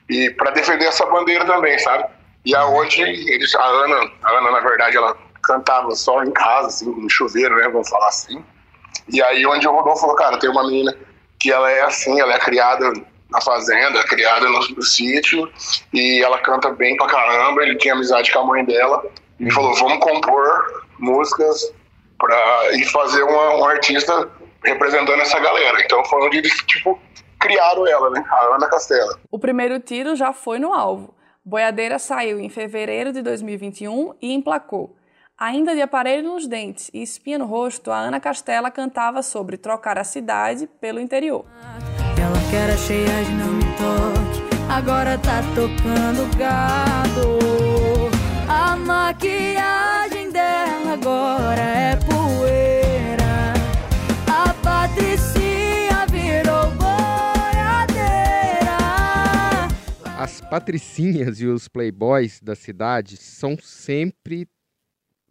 e 0.10 0.30
para 0.32 0.52
defender 0.52 0.86
essa 0.86 1.06
bandeira 1.06 1.46
também, 1.46 1.80
sabe? 1.80 2.06
E 2.44 2.54
aonde 2.56 3.02
eles, 3.02 3.56
a 3.56 3.64
Ana, 3.64 4.12
a 4.24 4.32
Ana 4.32 4.52
na 4.52 4.60
verdade 4.60 4.98
ela 4.98 5.16
cantava 5.44 5.92
só 5.96 6.24
em 6.24 6.32
casa, 6.32 6.68
assim, 6.68 6.90
no 6.90 7.10
chuveiro, 7.10 7.56
né? 7.56 7.70
Vamos 7.70 7.90
falar 7.90 8.10
assim. 8.10 8.44
E 9.10 9.22
aí 9.22 9.46
onde 9.46 9.68
o 9.68 9.72
Rodolfo 9.72 10.02
falou, 10.02 10.16
cara, 10.16 10.38
tem 10.38 10.50
uma 10.50 10.64
menina 10.64 10.96
que 11.40 11.52
ela 11.52 11.72
é 11.72 11.82
assim, 11.82 12.20
ela 12.20 12.34
é 12.34 12.40
criada 12.40 12.92
na 13.30 13.42
fazenda, 13.42 14.04
criada 14.04 14.48
no, 14.48 14.60
no 14.60 14.84
sítio, 14.84 15.52
e 15.94 16.22
ela 16.22 16.38
canta 16.40 16.70
bem 16.70 16.96
pra 16.98 17.08
caramba, 17.08 17.64
ele 17.64 17.78
tinha 17.78 17.94
amizade 17.94 18.32
com 18.32 18.40
a 18.40 18.46
mãe 18.46 18.66
dela, 18.66 19.04
e 19.40 19.46
uhum. 19.46 19.52
falou, 19.52 19.74
vamos 19.76 20.00
compor 20.00 20.84
músicas 21.00 21.74
pra, 22.20 22.74
e 22.74 22.84
fazer 22.86 23.24
uma, 23.24 23.56
um 23.56 23.66
artista 23.66 24.30
representando 24.64 25.22
essa 25.22 25.40
galera. 25.40 25.82
Então 25.82 26.04
foi 26.06 26.28
onde 26.28 26.38
eles, 26.38 26.54
tipo, 26.68 27.00
criaram 27.40 27.88
ela, 27.88 28.10
né, 28.12 28.24
a 28.30 28.56
Ana 28.56 28.70
Castela. 28.70 29.18
O 29.32 29.40
primeiro 29.40 29.80
tiro 29.80 30.16
já 30.16 30.32
foi 30.32 30.60
no 30.60 30.74
alvo. 30.74 31.16
Boiadeira 31.44 31.98
saiu 31.98 32.40
em 32.40 32.50
fevereiro 32.50 33.12
de 33.12 33.24
2021 33.24 34.14
e 34.22 34.34
emplacou. 34.34 34.96
Ainda 35.42 35.74
de 35.74 35.82
aparelho 35.82 36.32
nos 36.32 36.46
dentes 36.46 36.92
e 36.94 37.02
espinha 37.02 37.40
no 37.40 37.48
rosto, 37.48 37.90
a 37.90 37.98
Ana 37.98 38.20
Castela 38.20 38.70
cantava 38.70 39.24
sobre 39.24 39.58
trocar 39.58 39.98
a 39.98 40.04
cidade 40.04 40.70
pelo 40.80 41.00
interior. 41.00 41.44
Ela 42.16 42.38
quer 42.52 42.70
a 42.70 42.78
cheia 42.78 43.26
de 43.26 43.32
não 43.32 43.54
me 43.54 43.64
toque, 43.64 44.40
agora 44.72 45.18
tá 45.18 45.42
tocando 45.56 46.30
gado. 46.38 47.40
A 48.48 48.76
maquiagem 48.76 50.30
dela 50.30 50.94
agora 50.94 51.60
é 51.60 51.96
poeira. 51.96 53.54
A 54.28 54.54
Patricinha 54.54 56.06
virou 56.12 56.70
boiadeira. 56.78 58.78
As 60.20 60.40
patricinhas 60.40 61.42
e 61.42 61.48
os 61.48 61.68
playboys 61.68 62.40
da 62.40 62.56
cidade 62.56 63.18
são 63.18 63.58
sempre 63.60 64.48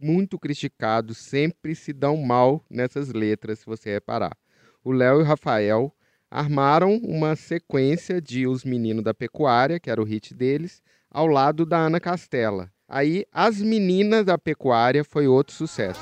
muito 0.01 0.39
criticados, 0.39 1.19
sempre 1.19 1.75
se 1.75 1.93
dão 1.93 2.17
mal 2.17 2.65
nessas 2.71 3.13
letras, 3.13 3.61
se 3.61 3.67
você 3.67 3.93
reparar. 3.93 4.37
O 4.83 4.93
Léo 4.93 5.21
e 5.21 5.23
o 5.23 5.27
Rafael 5.27 5.95
armaram 6.31 6.97
uma 6.97 7.37
sequência 7.37 8.21
de 8.21 8.47
Os 8.47 8.65
Meninos 8.65 9.05
da 9.05 9.13
Pecuária, 9.13 9.81
que 9.81 9.91
era 9.91 10.01
o 10.01 10.05
hit 10.05 10.33
deles, 10.33 10.83
ao 11.11 11.27
lado 11.27 11.67
da 11.67 11.79
Ana 11.79 12.01
Castela. 12.01 12.71
Aí, 12.89 13.25
As 13.33 13.61
Meninas 13.61 14.25
da 14.25 14.39
Pecuária 14.39 15.05
foi 15.05 15.27
outro 15.27 15.55
sucesso. 15.55 16.01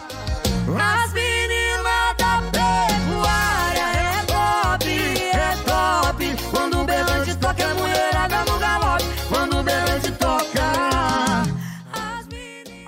As 0.81 1.18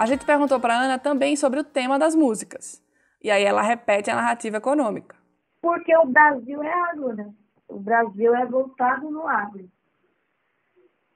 A 0.00 0.06
gente 0.06 0.24
perguntou 0.24 0.58
para 0.58 0.80
Ana 0.80 0.98
também 0.98 1.36
sobre 1.36 1.60
o 1.60 1.64
tema 1.64 1.98
das 1.98 2.14
músicas. 2.14 2.82
E 3.22 3.30
aí 3.30 3.44
ela 3.44 3.60
repete 3.60 4.10
a 4.10 4.14
narrativa 4.14 4.56
econômica. 4.56 5.14
Porque 5.60 5.94
o 5.94 6.06
Brasil 6.06 6.62
é 6.62 6.72
agro, 6.72 7.14
né? 7.14 7.30
O 7.68 7.78
Brasil 7.78 8.34
é 8.34 8.46
voltado 8.46 9.10
no 9.10 9.28
agro. 9.28 9.68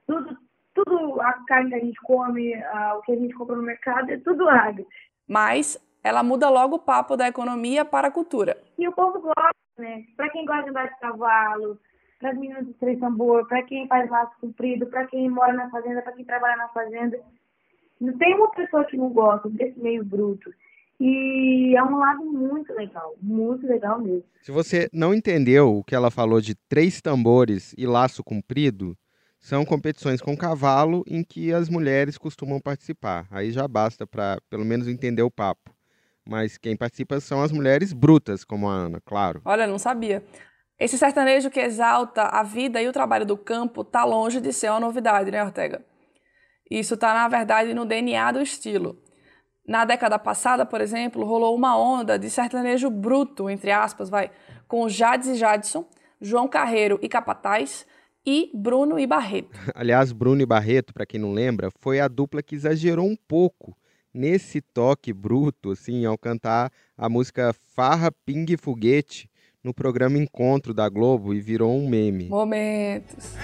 Tudo, 0.06 0.36
tudo 0.74 1.18
a 1.22 1.32
carne 1.46 1.70
que 1.70 1.76
a 1.76 1.78
gente 1.78 1.98
come, 2.02 2.52
o 2.96 3.00
que 3.00 3.12
a 3.12 3.16
gente 3.16 3.32
compra 3.32 3.56
no 3.56 3.62
mercado, 3.62 4.10
é 4.10 4.18
tudo 4.18 4.50
agro. 4.50 4.86
Mas 5.26 5.82
ela 6.02 6.22
muda 6.22 6.50
logo 6.50 6.76
o 6.76 6.82
papo 6.82 7.16
da 7.16 7.26
economia 7.26 7.86
para 7.86 8.08
a 8.08 8.10
cultura. 8.10 8.62
E 8.76 8.86
o 8.86 8.92
povo 8.92 9.18
gosta, 9.18 9.54
né? 9.78 10.04
Pra 10.14 10.28
quem 10.28 10.44
gosta 10.44 10.64
de 10.64 10.68
andar 10.68 10.90
de 10.90 10.98
cavalo, 10.98 11.80
para 12.20 12.32
as 12.32 12.36
meninas 12.36 12.66
de 12.66 12.74
três 12.74 13.00
tambor, 13.00 13.48
para 13.48 13.62
quem 13.62 13.88
faz 13.88 14.10
laço 14.10 14.38
comprido, 14.42 14.86
para 14.88 15.06
quem 15.06 15.30
mora 15.30 15.54
na 15.54 15.70
fazenda, 15.70 16.02
para 16.02 16.12
quem 16.12 16.26
trabalha 16.26 16.56
na 16.56 16.68
fazenda. 16.68 17.18
Não 18.00 18.16
tem 18.18 18.34
uma 18.34 18.50
pessoa 18.50 18.84
que 18.84 18.96
não 18.96 19.10
gosta 19.10 19.48
desse 19.48 19.78
meio 19.78 20.04
bruto. 20.04 20.52
E 21.00 21.74
é 21.76 21.82
um 21.82 21.98
lado 21.98 22.24
muito 22.24 22.72
legal, 22.72 23.14
muito 23.20 23.66
legal 23.66 24.00
mesmo. 24.00 24.24
Se 24.42 24.52
você 24.52 24.88
não 24.92 25.12
entendeu 25.12 25.76
o 25.76 25.84
que 25.84 25.94
ela 25.94 26.10
falou 26.10 26.40
de 26.40 26.54
três 26.68 27.00
tambores 27.00 27.74
e 27.76 27.86
laço 27.86 28.22
comprido, 28.22 28.96
são 29.40 29.64
competições 29.64 30.22
com 30.22 30.36
cavalo 30.36 31.04
em 31.06 31.22
que 31.22 31.52
as 31.52 31.68
mulheres 31.68 32.16
costumam 32.16 32.60
participar. 32.60 33.26
Aí 33.30 33.50
já 33.50 33.66
basta 33.66 34.06
para 34.06 34.38
pelo 34.48 34.64
menos 34.64 34.88
entender 34.88 35.22
o 35.22 35.30
papo. 35.30 35.74
Mas 36.26 36.56
quem 36.56 36.76
participa 36.76 37.20
são 37.20 37.42
as 37.42 37.52
mulheres 37.52 37.92
brutas, 37.92 38.44
como 38.44 38.68
a 38.68 38.72
Ana, 38.72 39.00
claro. 39.04 39.42
Olha, 39.44 39.66
não 39.66 39.78
sabia. 39.78 40.24
Esse 40.78 40.96
sertanejo 40.96 41.50
que 41.50 41.60
exalta 41.60 42.22
a 42.22 42.42
vida 42.42 42.80
e 42.80 42.88
o 42.88 42.92
trabalho 42.92 43.26
do 43.26 43.36
campo 43.36 43.84
tá 43.84 44.04
longe 44.04 44.40
de 44.40 44.52
ser 44.52 44.70
uma 44.70 44.80
novidade, 44.80 45.30
né, 45.30 45.44
Ortega? 45.44 45.84
Isso 46.70 46.96
tá, 46.96 47.12
na 47.14 47.28
verdade, 47.28 47.74
no 47.74 47.84
DNA 47.84 48.32
do 48.32 48.40
estilo. 48.40 48.98
Na 49.66 49.84
década 49.84 50.18
passada, 50.18 50.66
por 50.66 50.80
exemplo, 50.80 51.24
rolou 51.24 51.54
uma 51.54 51.76
onda 51.78 52.18
de 52.18 52.28
sertanejo 52.28 52.90
bruto, 52.90 53.48
entre 53.48 53.70
aspas, 53.70 54.10
vai, 54.10 54.30
com 54.68 54.88
Jades 54.88 55.28
e 55.28 55.34
Jadson, 55.36 55.86
João 56.20 56.46
Carreiro 56.46 56.98
e 57.00 57.08
Capataz 57.08 57.86
e 58.26 58.50
Bruno 58.54 58.98
e 58.98 59.06
Barreto. 59.06 59.58
Aliás, 59.74 60.12
Bruno 60.12 60.42
e 60.42 60.46
Barreto, 60.46 60.92
para 60.92 61.06
quem 61.06 61.20
não 61.20 61.32
lembra, 61.32 61.70
foi 61.80 62.00
a 62.00 62.08
dupla 62.08 62.42
que 62.42 62.54
exagerou 62.54 63.06
um 63.06 63.16
pouco 63.16 63.76
nesse 64.12 64.60
toque 64.60 65.12
bruto, 65.12 65.72
assim, 65.72 66.04
ao 66.04 66.16
cantar 66.16 66.70
a 66.96 67.08
música 67.08 67.54
Farra, 67.74 68.12
Ping 68.24 68.46
e 68.48 68.56
Foguete 68.56 69.28
no 69.62 69.74
programa 69.74 70.18
Encontro 70.18 70.74
da 70.74 70.88
Globo 70.88 71.34
e 71.34 71.40
virou 71.40 71.74
um 71.74 71.88
meme. 71.88 72.28
Momentos. 72.28 73.34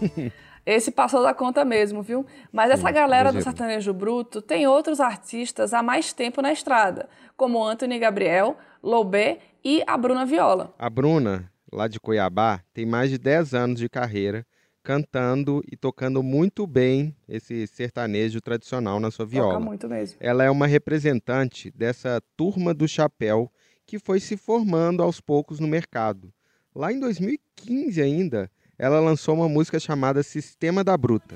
Esse 0.66 0.90
passou 0.90 1.22
da 1.22 1.32
conta 1.32 1.64
mesmo, 1.64 2.02
viu? 2.02 2.26
Mas 2.52 2.70
essa 2.70 2.90
galera 2.90 3.32
do 3.32 3.40
sertanejo 3.40 3.94
bruto 3.94 4.42
tem 4.42 4.66
outros 4.66 5.00
artistas 5.00 5.72
há 5.72 5.82
mais 5.82 6.12
tempo 6.12 6.42
na 6.42 6.52
estrada, 6.52 7.08
como 7.38 7.64
Anthony 7.64 7.98
Gabriel, 7.98 8.54
Lobé 8.82 9.38
e 9.64 9.82
a 9.86 9.96
Bruna 9.96 10.26
Viola. 10.26 10.74
A 10.78 10.90
Bruna, 10.90 11.50
lá 11.72 11.88
de 11.88 11.98
Cuiabá, 11.98 12.60
tem 12.74 12.84
mais 12.84 13.08
de 13.08 13.16
10 13.16 13.54
anos 13.54 13.80
de 13.80 13.88
carreira 13.88 14.44
cantando 14.88 15.62
e 15.70 15.76
tocando 15.76 16.22
muito 16.22 16.66
bem 16.66 17.14
esse 17.28 17.66
sertanejo 17.66 18.40
tradicional 18.40 18.98
na 18.98 19.10
sua 19.10 19.26
viola. 19.26 19.52
Toca 19.52 19.64
muito 19.64 19.88
mesmo. 19.88 20.16
Ela 20.18 20.44
é 20.44 20.50
uma 20.50 20.66
representante 20.66 21.70
dessa 21.70 22.22
turma 22.36 22.72
do 22.72 22.88
chapéu 22.88 23.52
que 23.86 23.98
foi 23.98 24.18
se 24.18 24.36
formando 24.36 25.02
aos 25.02 25.20
poucos 25.20 25.60
no 25.60 25.68
mercado. 25.68 26.32
Lá 26.74 26.92
em 26.92 27.00
2015 27.00 28.00
ainda, 28.00 28.50
ela 28.78 29.00
lançou 29.00 29.34
uma 29.34 29.48
música 29.48 29.80
chamada 29.80 30.22
Sistema 30.22 30.84
da 30.84 30.96
Bruta. 30.96 31.34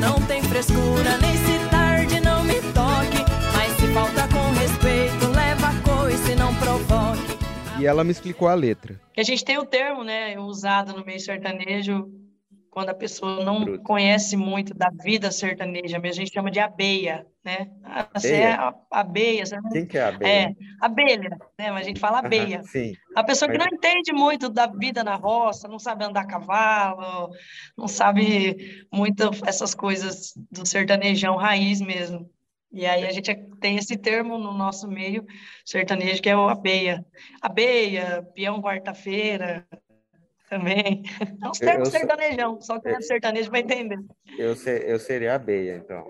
Não 0.00 0.20
tem 0.22 0.42
frescura, 0.42 1.18
nem 1.18 1.36
se 1.36 1.70
tarde 1.70 2.18
não 2.20 2.42
me 2.44 2.54
toque. 2.72 3.22
Mas 3.54 3.72
se 3.76 3.86
falta 3.92 4.26
com 4.28 4.50
respeito, 4.58 5.26
leva 5.28 5.68
a 5.68 5.82
coice 5.82 6.32
e 6.32 6.34
não 6.34 6.54
provoque. 6.56 7.38
E 7.78 7.86
ela 7.86 8.02
me 8.02 8.10
explicou 8.10 8.48
a 8.48 8.54
letra. 8.54 8.98
Que 9.12 9.20
a 9.20 9.24
gente 9.24 9.44
tem 9.44 9.58
o 9.58 9.66
termo, 9.66 10.02
né, 10.02 10.38
usado 10.38 10.94
no 10.94 11.04
meio 11.04 11.20
sertanejo, 11.20 12.10
quando 12.72 12.88
a 12.88 12.94
pessoa 12.94 13.44
não 13.44 13.76
conhece 13.82 14.34
muito 14.34 14.72
da 14.72 14.88
vida 14.88 15.30
sertaneja, 15.30 15.98
a 16.02 16.12
gente 16.12 16.32
chama 16.32 16.50
de 16.50 16.58
abeia, 16.58 17.26
né? 17.44 17.70
Ah, 17.84 18.08
você 18.14 18.36
é 18.36 18.52
a- 18.54 18.74
abeia, 18.90 19.44
você 19.44 19.58
Quem 19.70 19.86
que 19.86 19.98
é 19.98 20.02
a 20.02 20.08
abelha? 20.08 20.48
É, 20.48 20.54
abelha, 20.80 21.38
né? 21.58 21.70
Mas 21.70 21.82
a 21.82 21.88
gente 21.88 22.00
fala 22.00 22.20
abeia. 22.20 22.56
Aham, 22.56 22.64
sim. 22.64 22.94
A 23.14 23.22
pessoa 23.22 23.50
que 23.50 23.58
não 23.58 23.66
entende 23.66 24.10
muito 24.14 24.48
da 24.48 24.66
vida 24.66 25.04
na 25.04 25.16
roça, 25.16 25.68
não 25.68 25.78
sabe 25.78 26.02
andar 26.02 26.22
a 26.22 26.26
cavalo, 26.26 27.28
não 27.76 27.86
sabe 27.86 28.86
muito 28.90 29.30
essas 29.46 29.74
coisas 29.74 30.32
do 30.50 30.66
sertanejão 30.66 31.36
raiz 31.36 31.78
mesmo. 31.82 32.30
E 32.72 32.86
aí 32.86 33.04
a 33.06 33.12
gente 33.12 33.34
tem 33.60 33.76
esse 33.76 33.98
termo 33.98 34.38
no 34.38 34.54
nosso 34.54 34.88
meio 34.88 35.26
sertanejo 35.62 36.22
que 36.22 36.30
é 36.30 36.34
o 36.34 36.48
abeia. 36.48 37.04
Abeia, 37.42 38.26
peão 38.34 38.62
quarta-feira, 38.62 39.68
também. 40.58 41.02
É 41.42 41.48
uns 41.48 41.60
Eu- 41.60 41.66
termos 41.68 41.88
eu 41.88 41.92
sou- 41.92 42.00
sertanejão, 42.00 42.60
só 42.60 42.78
que 42.78 42.88
é 42.88 43.00
sertanejo 43.00 43.50
vai 43.50 43.60
entender. 43.60 43.98
Eu, 44.38 44.54
se- 44.54 44.84
eu 44.86 44.98
seria 44.98 45.32
a 45.32 45.36
abelha, 45.36 45.76
então. 45.76 46.04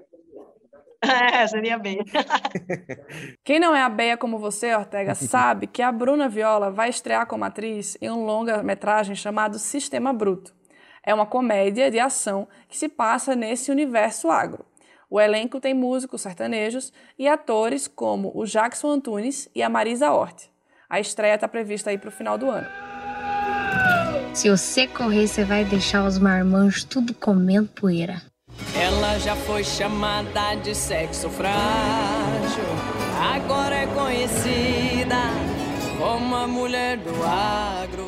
É, 1.34 1.44
seria 1.48 1.74
abeia. 1.74 2.04
Quem 3.42 3.58
não 3.58 3.74
é 3.74 3.82
abeia 3.82 4.16
como 4.16 4.38
você, 4.38 4.72
Ortega, 4.74 5.14
sabe 5.16 5.66
que 5.66 5.82
a 5.82 5.90
Bruna 5.90 6.28
Viola 6.28 6.70
vai 6.70 6.88
estrear 6.90 7.26
como 7.26 7.44
atriz 7.44 7.96
em 8.00 8.08
um 8.10 8.24
longa-metragem 8.24 9.16
chamado 9.16 9.58
Sistema 9.58 10.12
Bruto. 10.12 10.54
É 11.04 11.12
uma 11.12 11.26
comédia 11.26 11.90
de 11.90 11.98
ação 11.98 12.46
que 12.68 12.78
se 12.78 12.88
passa 12.88 13.34
nesse 13.34 13.70
universo 13.72 14.30
agro. 14.30 14.64
O 15.10 15.20
elenco 15.20 15.58
tem 15.60 15.74
músicos 15.74 16.20
sertanejos 16.22 16.92
e 17.18 17.26
atores 17.26 17.88
como 17.88 18.30
o 18.34 18.44
Jackson 18.46 18.90
Antunes 18.92 19.48
e 19.54 19.60
a 19.62 19.68
Marisa 19.68 20.12
Hort. 20.12 20.44
A 20.88 21.00
estreia 21.00 21.34
está 21.34 21.48
prevista 21.48 21.90
aí 21.90 21.98
para 21.98 22.08
o 22.10 22.12
final 22.12 22.38
do 22.38 22.48
ano. 22.48 22.68
Se 24.34 24.48
você 24.48 24.86
correr, 24.86 25.28
você 25.28 25.44
vai 25.44 25.62
deixar 25.62 26.06
os 26.06 26.18
marmanjos 26.18 26.84
tudo 26.84 27.12
comendo 27.12 27.68
poeira. 27.68 28.22
Ela 28.74 29.18
já 29.18 29.36
foi 29.36 29.62
chamada 29.62 30.54
de 30.54 30.74
sexo 30.74 31.28
frágil, 31.28 32.64
agora 33.20 33.74
é 33.76 33.86
conhecida 33.88 35.16
como 35.98 36.34
a 36.34 36.46
mulher 36.46 36.96
do 36.96 37.22
agro. 37.22 38.06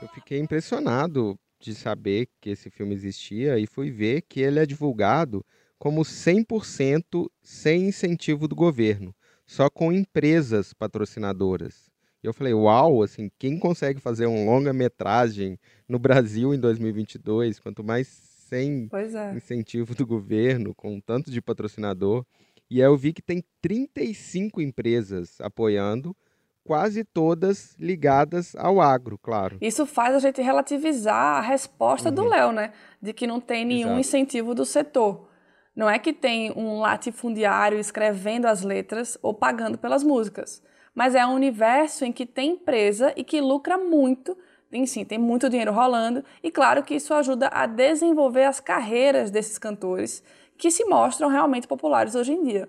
Eu 0.00 0.08
fiquei 0.08 0.38
impressionado 0.38 1.36
de 1.60 1.74
saber 1.74 2.28
que 2.40 2.50
esse 2.50 2.70
filme 2.70 2.94
existia 2.94 3.58
e 3.58 3.66
fui 3.66 3.90
ver 3.90 4.22
que 4.22 4.40
ele 4.40 4.60
é 4.60 4.66
divulgado 4.66 5.44
como 5.78 6.02
100% 6.02 7.28
sem 7.42 7.88
incentivo 7.88 8.46
do 8.46 8.54
governo, 8.54 9.12
só 9.44 9.68
com 9.68 9.92
empresas 9.92 10.72
patrocinadoras. 10.72 11.90
E 12.22 12.26
eu 12.26 12.34
falei, 12.34 12.52
uau, 12.52 13.02
assim, 13.02 13.30
quem 13.38 13.58
consegue 13.58 14.00
fazer 14.00 14.26
um 14.26 14.44
longa-metragem 14.44 15.58
no 15.88 15.98
Brasil 15.98 16.52
em 16.52 16.58
2022, 16.58 17.60
quanto 17.60 17.84
mais 17.84 18.08
sem 18.48 18.88
é. 18.92 19.36
incentivo 19.36 19.94
do 19.94 20.06
governo, 20.06 20.74
com 20.74 20.98
tanto 21.00 21.30
de 21.30 21.40
patrocinador. 21.40 22.24
E 22.70 22.82
aí 22.82 22.88
eu 22.88 22.96
vi 22.96 23.12
que 23.12 23.22
tem 23.22 23.44
35 23.62 24.60
empresas 24.60 25.40
apoiando, 25.40 26.16
quase 26.64 27.04
todas 27.04 27.74
ligadas 27.78 28.54
ao 28.56 28.80
agro, 28.80 29.16
claro. 29.16 29.56
Isso 29.60 29.86
faz 29.86 30.14
a 30.14 30.18
gente 30.18 30.42
relativizar 30.42 31.38
a 31.38 31.40
resposta 31.40 32.10
do 32.10 32.24
Léo, 32.28 32.52
né? 32.52 32.72
De 33.00 33.12
que 33.12 33.26
não 33.26 33.40
tem 33.40 33.64
nenhum 33.64 33.88
Exato. 33.88 34.00
incentivo 34.00 34.54
do 34.54 34.64
setor. 34.66 35.28
Não 35.74 35.88
é 35.88 35.98
que 35.98 36.12
tem 36.12 36.52
um 36.56 36.80
latifundiário 36.80 37.78
escrevendo 37.78 38.46
as 38.46 38.62
letras 38.62 39.16
ou 39.22 39.32
pagando 39.32 39.78
pelas 39.78 40.02
músicas. 40.02 40.62
Mas 40.94 41.14
é 41.14 41.24
um 41.26 41.34
universo 41.34 42.04
em 42.04 42.12
que 42.12 42.26
tem 42.26 42.52
empresa 42.52 43.12
e 43.16 43.24
que 43.24 43.40
lucra 43.40 43.78
muito. 43.78 44.36
Tem 44.70 44.84
sim, 44.86 45.04
tem 45.04 45.18
muito 45.18 45.48
dinheiro 45.48 45.72
rolando. 45.72 46.24
E 46.42 46.50
claro 46.50 46.82
que 46.82 46.94
isso 46.94 47.14
ajuda 47.14 47.48
a 47.48 47.66
desenvolver 47.66 48.44
as 48.44 48.60
carreiras 48.60 49.30
desses 49.30 49.58
cantores 49.58 50.22
que 50.56 50.70
se 50.70 50.84
mostram 50.84 51.28
realmente 51.28 51.66
populares 51.66 52.14
hoje 52.14 52.32
em 52.32 52.42
dia. 52.44 52.68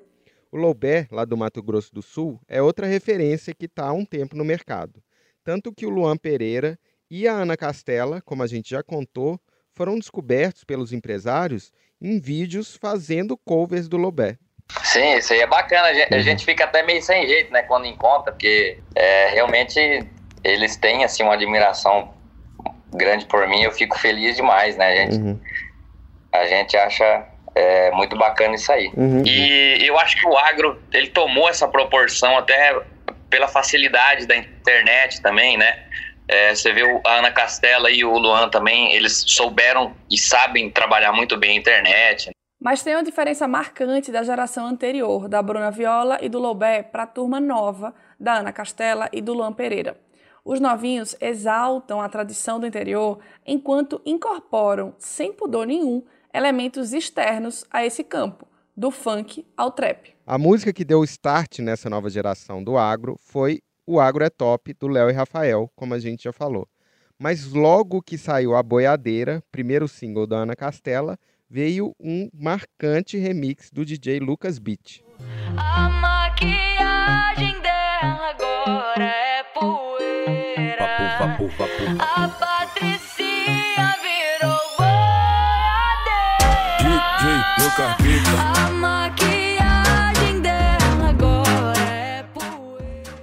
O 0.51 0.57
Loubé, 0.57 1.07
lá 1.11 1.25
do 1.25 1.37
Mato 1.37 1.61
Grosso 1.61 1.93
do 1.93 2.01
Sul, 2.01 2.39
é 2.47 2.61
outra 2.61 2.87
referência 2.87 3.53
que 3.53 3.65
está 3.65 3.87
há 3.87 3.93
um 3.93 4.05
tempo 4.05 4.35
no 4.35 4.45
mercado. 4.45 5.03
Tanto 5.43 5.73
que 5.73 5.85
o 5.85 5.89
Luan 5.89 6.17
Pereira 6.17 6.79
e 7.09 7.27
a 7.27 7.33
Ana 7.33 7.57
Castela, 7.57 8.21
como 8.21 8.43
a 8.43 8.47
gente 8.47 8.69
já 8.69 8.83
contou, 8.83 9.39
foram 9.73 9.97
descobertos 9.97 10.63
pelos 10.63 10.93
empresários 10.93 11.71
em 12.01 12.19
vídeos 12.19 12.75
fazendo 12.75 13.37
covers 13.37 13.87
do 13.87 13.97
Loubé. 13.97 14.37
Sim, 14.83 15.17
isso 15.17 15.33
aí 15.33 15.41
é 15.41 15.47
bacana. 15.47 15.87
A 15.87 15.93
gente, 15.93 16.13
a 16.13 16.19
gente 16.19 16.45
fica 16.45 16.63
até 16.63 16.83
meio 16.83 17.01
sem 17.01 17.27
jeito, 17.27 17.51
né, 17.51 17.63
quando 17.63 17.85
encontra, 17.85 18.31
porque 18.31 18.79
é, 18.95 19.29
realmente 19.29 20.05
eles 20.43 20.75
têm 20.77 21.03
assim 21.03 21.23
uma 21.23 21.33
admiração 21.33 22.13
grande 22.93 23.25
por 23.25 23.47
mim. 23.47 23.61
Eu 23.61 23.71
fico 23.71 23.97
feliz 23.97 24.35
demais, 24.35 24.77
né? 24.77 24.87
A 24.91 24.95
gente, 24.95 25.39
a 26.31 26.45
gente 26.45 26.77
acha 26.77 27.25
é, 27.55 27.91
muito 27.91 28.17
bacana 28.17 28.55
isso 28.55 28.71
aí. 28.71 28.91
Uhum. 28.95 29.23
E 29.25 29.85
eu 29.85 29.99
acho 29.99 30.17
que 30.17 30.27
o 30.27 30.37
agro 30.37 30.81
ele 30.93 31.07
tomou 31.07 31.49
essa 31.49 31.67
proporção 31.67 32.37
até 32.37 32.79
pela 33.29 33.47
facilidade 33.47 34.25
da 34.25 34.35
internet 34.35 35.21
também, 35.21 35.57
né? 35.57 35.85
É, 36.27 36.53
você 36.53 36.71
vê 36.71 36.83
a 37.05 37.11
Ana 37.15 37.31
Castela 37.31 37.89
e 37.89 38.05
o 38.05 38.15
Luan 38.15 38.49
também, 38.49 38.93
eles 38.93 39.23
souberam 39.27 39.95
e 40.09 40.17
sabem 40.17 40.69
trabalhar 40.69 41.11
muito 41.11 41.35
bem 41.37 41.51
a 41.51 41.59
internet. 41.59 42.29
Mas 42.59 42.83
tem 42.83 42.93
uma 42.93 43.03
diferença 43.03 43.47
marcante 43.47 44.11
da 44.11 44.21
geração 44.21 44.67
anterior, 44.67 45.29
da 45.29 45.41
Bruna 45.41 45.71
Viola 45.71 46.17
e 46.21 46.27
do 46.27 46.39
Loubé, 46.39 46.83
para 46.83 47.03
a 47.03 47.07
turma 47.07 47.39
nova, 47.39 47.93
da 48.19 48.39
Ana 48.39 48.51
Castela 48.51 49.07
e 49.13 49.21
do 49.21 49.33
Luan 49.33 49.53
Pereira. 49.53 49.97
Os 50.43 50.59
novinhos 50.59 51.15
exaltam 51.21 52.01
a 52.01 52.09
tradição 52.09 52.59
do 52.59 52.67
interior 52.67 53.19
enquanto 53.47 54.01
incorporam, 54.05 54.93
sem 54.97 55.31
pudor 55.31 55.65
nenhum, 55.67 56.03
elementos 56.33 56.91
externos 56.91 57.63
a 57.71 57.85
esse 57.85 58.03
campo, 58.03 58.45
do 58.75 58.91
funk 58.91 59.45
ao 59.55 59.71
trap. 59.71 60.13
A 60.27 60.37
música 60.37 60.73
que 60.73 60.83
deu 60.83 60.99
o 60.99 61.05
start 61.05 61.59
nessa 61.59 61.89
nova 61.89 62.09
geração 62.09 62.61
do 62.61 62.77
agro 62.77 63.15
foi 63.21 63.61
O 63.87 64.01
Agro 64.01 64.25
é 64.25 64.29
Top, 64.29 64.73
do 64.73 64.87
Léo 64.89 65.09
e 65.09 65.13
Rafael, 65.13 65.71
como 65.77 65.93
a 65.93 65.99
gente 65.99 66.25
já 66.25 66.33
falou. 66.33 66.67
Mas 67.17 67.53
logo 67.53 68.01
que 68.01 68.17
saiu 68.17 68.53
A 68.53 68.61
Boiadeira, 68.61 69.41
primeiro 69.49 69.87
single 69.87 70.27
da 70.27 70.37
Ana 70.37 70.57
Castela, 70.57 71.17
veio 71.49 71.95
um 71.99 72.29
marcante 72.31 73.17
remix 73.17 73.71
do 73.71 73.83
DJ 73.83 74.19
Lucas 74.19 74.59
Beat. 74.59 75.01
A 75.57 75.89
maquiagem 75.89 77.59
dela 77.59 78.29
agora 78.29 79.05
é 79.05 79.43
poeira. 79.55 80.85
A 81.99 82.27
Patricinha 82.27 83.95
virou 83.99 84.59
DJ 86.77 87.65
Lucas 87.65 87.95
Beat. 88.03 88.27
A 88.37 88.69
maquiagem 88.69 90.41
dela 90.41 91.09
agora 91.09 91.79
é 91.79 92.25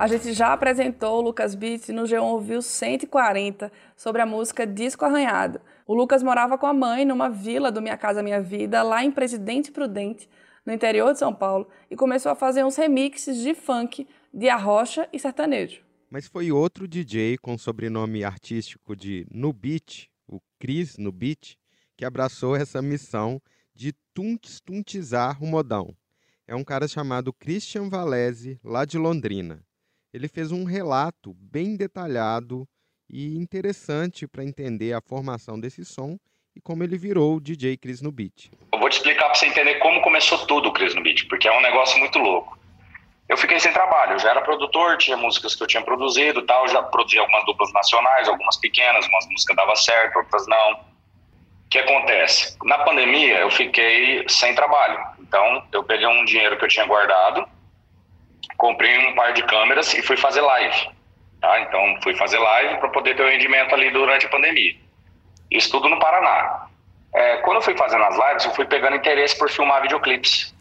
A 0.00 0.08
gente 0.08 0.32
já 0.32 0.52
apresentou 0.52 1.18
o 1.18 1.20
Lucas 1.20 1.54
Beats 1.54 1.90
no 1.90 2.02
G1 2.02 2.22
Ouviu 2.22 2.60
140 2.60 3.70
sobre 3.96 4.20
a 4.20 4.26
música 4.26 4.66
Disco 4.66 5.04
Arranhado. 5.04 5.60
O 5.86 5.94
Lucas 5.94 6.20
morava 6.20 6.58
com 6.58 6.66
a 6.66 6.74
mãe 6.74 7.04
numa 7.04 7.30
vila 7.30 7.70
do 7.70 7.80
Minha 7.80 7.96
Casa 7.96 8.20
Minha 8.20 8.42
Vida, 8.42 8.82
lá 8.82 9.04
em 9.04 9.12
Presidente 9.12 9.70
Prudente, 9.70 10.28
no 10.64 10.72
interior 10.72 11.12
de 11.12 11.18
São 11.20 11.32
Paulo, 11.32 11.68
e 11.88 11.94
começou 11.94 12.32
a 12.32 12.34
fazer 12.34 12.64
uns 12.64 12.74
remixes 12.74 13.38
de 13.38 13.54
funk, 13.54 14.04
de 14.34 14.48
arrocha 14.48 15.08
e 15.12 15.18
sertanejo. 15.20 15.84
Mas 16.10 16.26
foi 16.26 16.50
outro 16.50 16.88
DJ 16.88 17.38
com 17.38 17.56
sobrenome 17.56 18.24
artístico 18.24 18.96
de 18.96 19.28
Nubit, 19.30 20.10
o 20.26 20.40
Cris 20.58 20.98
Nubit, 20.98 21.56
que 21.96 22.04
abraçou 22.04 22.56
essa 22.56 22.82
missão 22.82 23.40
de 23.72 23.92
tuntes 24.12 24.60
tuntizar 24.60 25.40
o 25.40 25.46
modão. 25.46 25.94
É 26.48 26.56
um 26.56 26.64
cara 26.64 26.88
chamado 26.88 27.32
Christian 27.32 27.88
Valese, 27.88 28.58
lá 28.64 28.84
de 28.84 28.98
Londrina. 28.98 29.64
Ele 30.12 30.26
fez 30.26 30.50
um 30.50 30.64
relato 30.64 31.32
bem 31.34 31.76
detalhado 31.76 32.68
e 33.08 33.36
interessante 33.36 34.26
para 34.26 34.44
entender 34.44 34.92
a 34.92 35.00
formação 35.00 35.58
desse 35.58 35.84
som 35.84 36.18
e 36.54 36.60
como 36.60 36.82
ele 36.82 36.96
virou 36.96 37.36
o 37.36 37.40
DJ 37.40 37.76
Cris 37.76 38.00
Nubit. 38.00 38.50
Eu 38.72 38.78
vou 38.78 38.88
te 38.88 38.94
explicar 38.94 39.26
para 39.26 39.34
você 39.34 39.46
entender 39.46 39.74
como 39.76 40.00
começou 40.00 40.38
tudo 40.46 40.70
o 40.70 40.72
Cris 40.72 40.94
no 40.94 41.02
Beat, 41.02 41.28
porque 41.28 41.46
é 41.46 41.52
um 41.52 41.60
negócio 41.60 41.98
muito 41.98 42.18
louco. 42.18 42.58
Eu 43.28 43.36
fiquei 43.36 43.58
sem 43.58 43.72
trabalho, 43.72 44.12
eu 44.12 44.18
já 44.20 44.30
era 44.30 44.40
produtor, 44.40 44.96
tinha 44.96 45.16
músicas 45.16 45.54
que 45.54 45.62
eu 45.62 45.66
tinha 45.66 45.82
produzido 45.82 46.42
tal, 46.42 46.68
já 46.68 46.82
produzi 46.82 47.18
algumas 47.18 47.44
duplas 47.44 47.72
nacionais, 47.72 48.28
algumas 48.28 48.56
pequenas, 48.56 49.06
umas 49.08 49.26
músicas 49.28 49.56
dava 49.56 49.74
certo, 49.74 50.16
outras 50.16 50.46
não. 50.46 50.72
O 50.74 51.68
que 51.68 51.78
acontece? 51.78 52.56
Na 52.64 52.78
pandemia 52.78 53.40
eu 53.40 53.50
fiquei 53.50 54.24
sem 54.28 54.54
trabalho, 54.54 55.04
então 55.20 55.66
eu 55.72 55.82
peguei 55.82 56.06
um 56.06 56.24
dinheiro 56.24 56.56
que 56.56 56.64
eu 56.64 56.68
tinha 56.68 56.86
guardado, 56.86 57.46
comprei 58.56 58.96
um 59.08 59.14
par 59.16 59.32
de 59.32 59.42
câmeras 59.42 59.92
e 59.92 60.02
fui 60.02 60.16
fazer 60.16 60.40
live. 60.40 60.95
Tá? 61.40 61.60
Então 61.60 61.98
fui 62.02 62.14
fazer 62.14 62.38
live 62.38 62.78
para 62.78 62.88
poder 62.88 63.16
ter 63.16 63.22
o 63.22 63.28
rendimento 63.28 63.74
ali 63.74 63.90
durante 63.90 64.26
a 64.26 64.28
pandemia. 64.28 64.74
Isso 65.50 65.70
tudo 65.70 65.88
no 65.88 65.98
Paraná. 65.98 66.66
É, 67.14 67.36
quando 67.38 67.56
eu 67.56 67.62
fui 67.62 67.76
fazendo 67.76 68.04
as 68.04 68.16
lives, 68.16 68.44
eu 68.44 68.54
fui 68.54 68.66
pegando 68.66 68.96
interesse 68.96 69.38
por 69.38 69.48
filmar 69.48 69.82
videoclipes. 69.82 70.54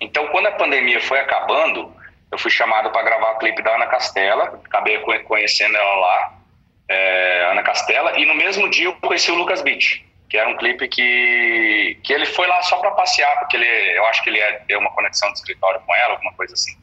Então, 0.00 0.26
quando 0.28 0.46
a 0.46 0.52
pandemia 0.52 1.00
foi 1.02 1.18
acabando, 1.18 1.94
eu 2.32 2.38
fui 2.38 2.50
chamado 2.50 2.90
para 2.90 3.02
gravar 3.02 3.32
o 3.32 3.38
clipe 3.38 3.62
da 3.62 3.74
Ana 3.74 3.86
Castela, 3.86 4.60
acabei 4.64 4.98
co- 5.00 5.18
conhecendo 5.24 5.76
ela 5.76 5.94
lá, 5.96 6.32
é, 6.88 7.48
Ana 7.50 7.62
Castela, 7.62 8.18
e 8.18 8.24
no 8.24 8.34
mesmo 8.34 8.70
dia 8.70 8.86
eu 8.86 8.94
conheci 8.94 9.30
o 9.30 9.34
Lucas 9.34 9.60
Beach, 9.60 10.06
que 10.28 10.38
era 10.38 10.48
um 10.48 10.56
clipe 10.56 10.88
que, 10.88 11.98
que 12.02 12.12
ele 12.12 12.24
foi 12.24 12.46
lá 12.46 12.62
só 12.62 12.78
para 12.78 12.92
passear, 12.92 13.38
porque 13.40 13.56
ele, 13.56 13.98
eu 13.98 14.06
acho 14.06 14.22
que 14.22 14.30
ele 14.30 14.38
ia 14.38 14.60
ter 14.66 14.76
uma 14.76 14.90
conexão 14.92 15.30
de 15.32 15.38
escritório 15.38 15.80
com 15.80 15.94
ela, 15.94 16.14
alguma 16.14 16.32
coisa 16.32 16.54
assim. 16.54 16.74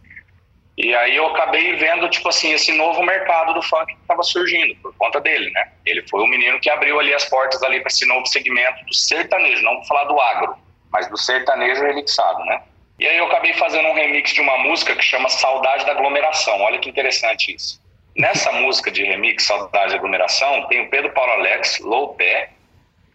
E 0.77 0.93
aí 0.93 1.15
eu 1.15 1.25
acabei 1.25 1.75
vendo, 1.75 2.07
tipo 2.07 2.29
assim, 2.29 2.53
esse 2.53 2.71
novo 2.73 3.01
mercado 3.01 3.53
do 3.55 3.63
funk 3.63 3.87
que 3.87 3.99
estava 3.99 4.21
surgindo, 4.21 4.75
por 4.75 4.95
conta 4.95 5.19
dele, 5.19 5.49
né? 5.49 5.71
Ele 5.83 6.07
foi 6.07 6.21
o 6.21 6.27
menino 6.27 6.59
que 6.59 6.69
abriu 6.69 6.99
ali 6.99 7.11
as 7.15 7.25
portas 7.25 7.63
ali 7.63 7.79
para 7.79 7.87
esse 7.87 8.05
novo 8.05 8.27
segmento 8.27 8.85
do 8.85 8.93
sertanejo, 8.93 9.63
não 9.63 9.77
vou 9.77 9.85
falar 9.85 10.03
do 10.03 10.19
agro, 10.19 10.55
mas 10.91 11.07
do 11.09 11.17
sertanejo 11.17 11.81
remixado, 11.81 12.45
né? 12.45 12.61
E 12.99 13.07
aí 13.07 13.17
eu 13.17 13.25
acabei 13.25 13.53
fazendo 13.53 13.87
um 13.87 13.93
remix 13.93 14.33
de 14.33 14.41
uma 14.41 14.57
música 14.59 14.95
que 14.95 15.03
chama 15.03 15.29
Saudade 15.29 15.85
da 15.85 15.93
Aglomeração. 15.93 16.59
Olha 16.61 16.79
que 16.79 16.89
interessante 16.89 17.55
isso. 17.55 17.81
Nessa 18.15 18.51
música 18.61 18.91
de 18.91 19.03
remix, 19.03 19.45
Saudade 19.45 19.91
da 19.91 19.97
Aglomeração, 19.97 20.67
tem 20.67 20.81
o 20.81 20.89
Pedro 20.89 21.11
Paulo 21.11 21.31
Alex, 21.33 21.79
Loubé, 21.79 22.49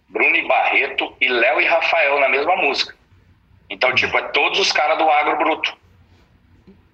Bruno 0.08 0.48
Barreto 0.48 1.16
e 1.20 1.28
Léo 1.28 1.60
e 1.60 1.66
Rafael 1.66 2.18
na 2.18 2.28
mesma 2.28 2.56
música. 2.56 2.94
Então, 3.70 3.94
tipo, 3.94 4.16
é 4.18 4.22
todos 4.28 4.58
os 4.58 4.70
caras 4.70 4.98
do 4.98 5.08
agro 5.08 5.38
bruto. 5.38 5.81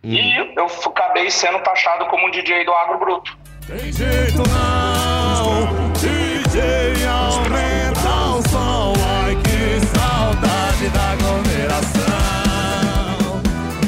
E 0.03 0.37
eu 0.57 0.67
acabei 0.87 1.31
sendo 1.31 1.59
taxado 1.61 2.07
como 2.07 2.29
um 2.29 2.31
DJ 2.31 2.65
do 2.65 2.73
agro 2.73 2.99
bruto. 2.99 3.37
Tem 3.67 3.93
jeito 3.93 4.43
não, 4.49 5.93
DJ 5.95 7.05
aumenta 7.07 8.09
o 8.37 8.49
som. 8.49 8.93
Ai 9.05 9.37
que 9.43 9.81
saudade 9.87 10.89
da 10.91 11.11
aglomeração. 11.11 12.09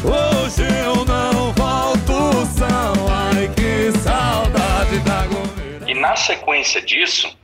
Hoje 0.05 0.63
eu 0.85 1.05
não 1.05 1.53
volto 1.53 2.45
são. 2.47 3.09
Ai 3.09 3.49
que 3.55 3.93
saudade 4.01 4.99
da 5.01 5.21
aglomeração. 5.21 5.89
E 5.89 5.95
na 5.95 6.17
sequência 6.17 6.83
disso, 6.83 7.39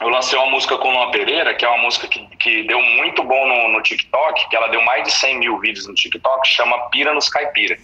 eu 0.00 0.08
lancei 0.08 0.38
uma 0.38 0.50
música 0.50 0.78
com 0.78 0.90
Luan 0.90 1.10
Pereira, 1.10 1.54
que 1.54 1.64
é 1.64 1.68
uma 1.68 1.82
música 1.82 2.08
que, 2.08 2.26
que 2.38 2.62
deu 2.62 2.80
muito 2.80 3.22
bom 3.22 3.46
no, 3.46 3.72
no 3.72 3.82
TikTok, 3.82 4.48
que 4.48 4.56
ela 4.56 4.68
deu 4.68 4.82
mais 4.82 5.04
de 5.04 5.12
100 5.12 5.38
mil 5.38 5.58
vídeos 5.58 5.86
no 5.86 5.94
TikTok, 5.94 6.48
chama 6.48 6.88
Pira 6.90 7.12
nos 7.12 7.28
Caipira. 7.28 7.76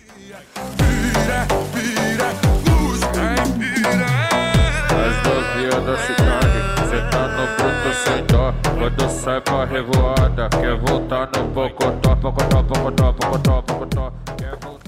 As 4.98 5.22
novinhas 5.26 5.84
da 5.84 5.96
cidade, 5.98 7.10
tá 7.10 7.28
no 7.28 7.46
bruto. 7.56 8.45
Quando 8.86 9.10
sai 9.10 9.40
pra 9.40 9.64
revoada, 9.64 10.48
quer 10.48 10.76
voltar 10.76 11.28
no 11.36 11.52
pocotó, 11.52 12.14
pocotó, 12.14 12.62
pocotó, 12.62 13.12
pocotó, 13.14 13.62
pocotó. 13.62 14.12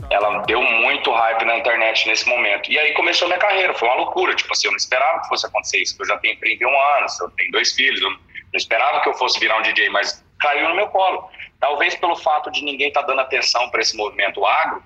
ela 0.09 0.39
deu 0.47 0.63
muito 0.63 1.11
hype 1.11 1.45
na 1.45 1.59
internet 1.59 2.07
nesse 2.07 2.29
momento. 2.29 2.71
E 2.71 2.79
aí 2.79 2.95
começou 2.95 3.27
minha 3.27 3.41
carreira, 3.41 3.75
foi 3.75 3.89
uma 3.89 3.97
loucura. 3.97 4.37
Tipo 4.37 4.53
assim, 4.53 4.69
eu 4.69 4.71
não 4.71 4.77
esperava 4.77 5.23
que 5.23 5.27
fosse 5.27 5.47
acontecer 5.47 5.83
isso. 5.83 5.97
Eu 5.99 6.07
já 6.07 6.17
tenho 6.19 6.39
31 6.39 6.69
anos, 6.99 7.19
eu 7.19 7.29
tenho 7.31 7.51
dois 7.51 7.75
filhos, 7.75 8.01
eu 8.01 8.09
não 8.09 8.19
esperava 8.55 9.01
que 9.01 9.09
eu 9.09 9.15
fosse 9.15 9.41
virar 9.41 9.59
um 9.59 9.63
DJ, 9.63 9.91
mas 9.91 10.25
caiu 10.39 10.69
no 10.69 10.77
meu 10.77 10.87
colo. 10.91 11.29
Talvez 11.59 11.97
pelo 11.97 12.15
fato 12.15 12.53
de 12.53 12.63
ninguém 12.63 12.89
estar 12.89 13.01
tá 13.01 13.09
dando 13.09 13.23
atenção 13.23 13.69
para 13.69 13.81
esse 13.81 13.97
movimento 13.97 14.47
agro, 14.47 14.81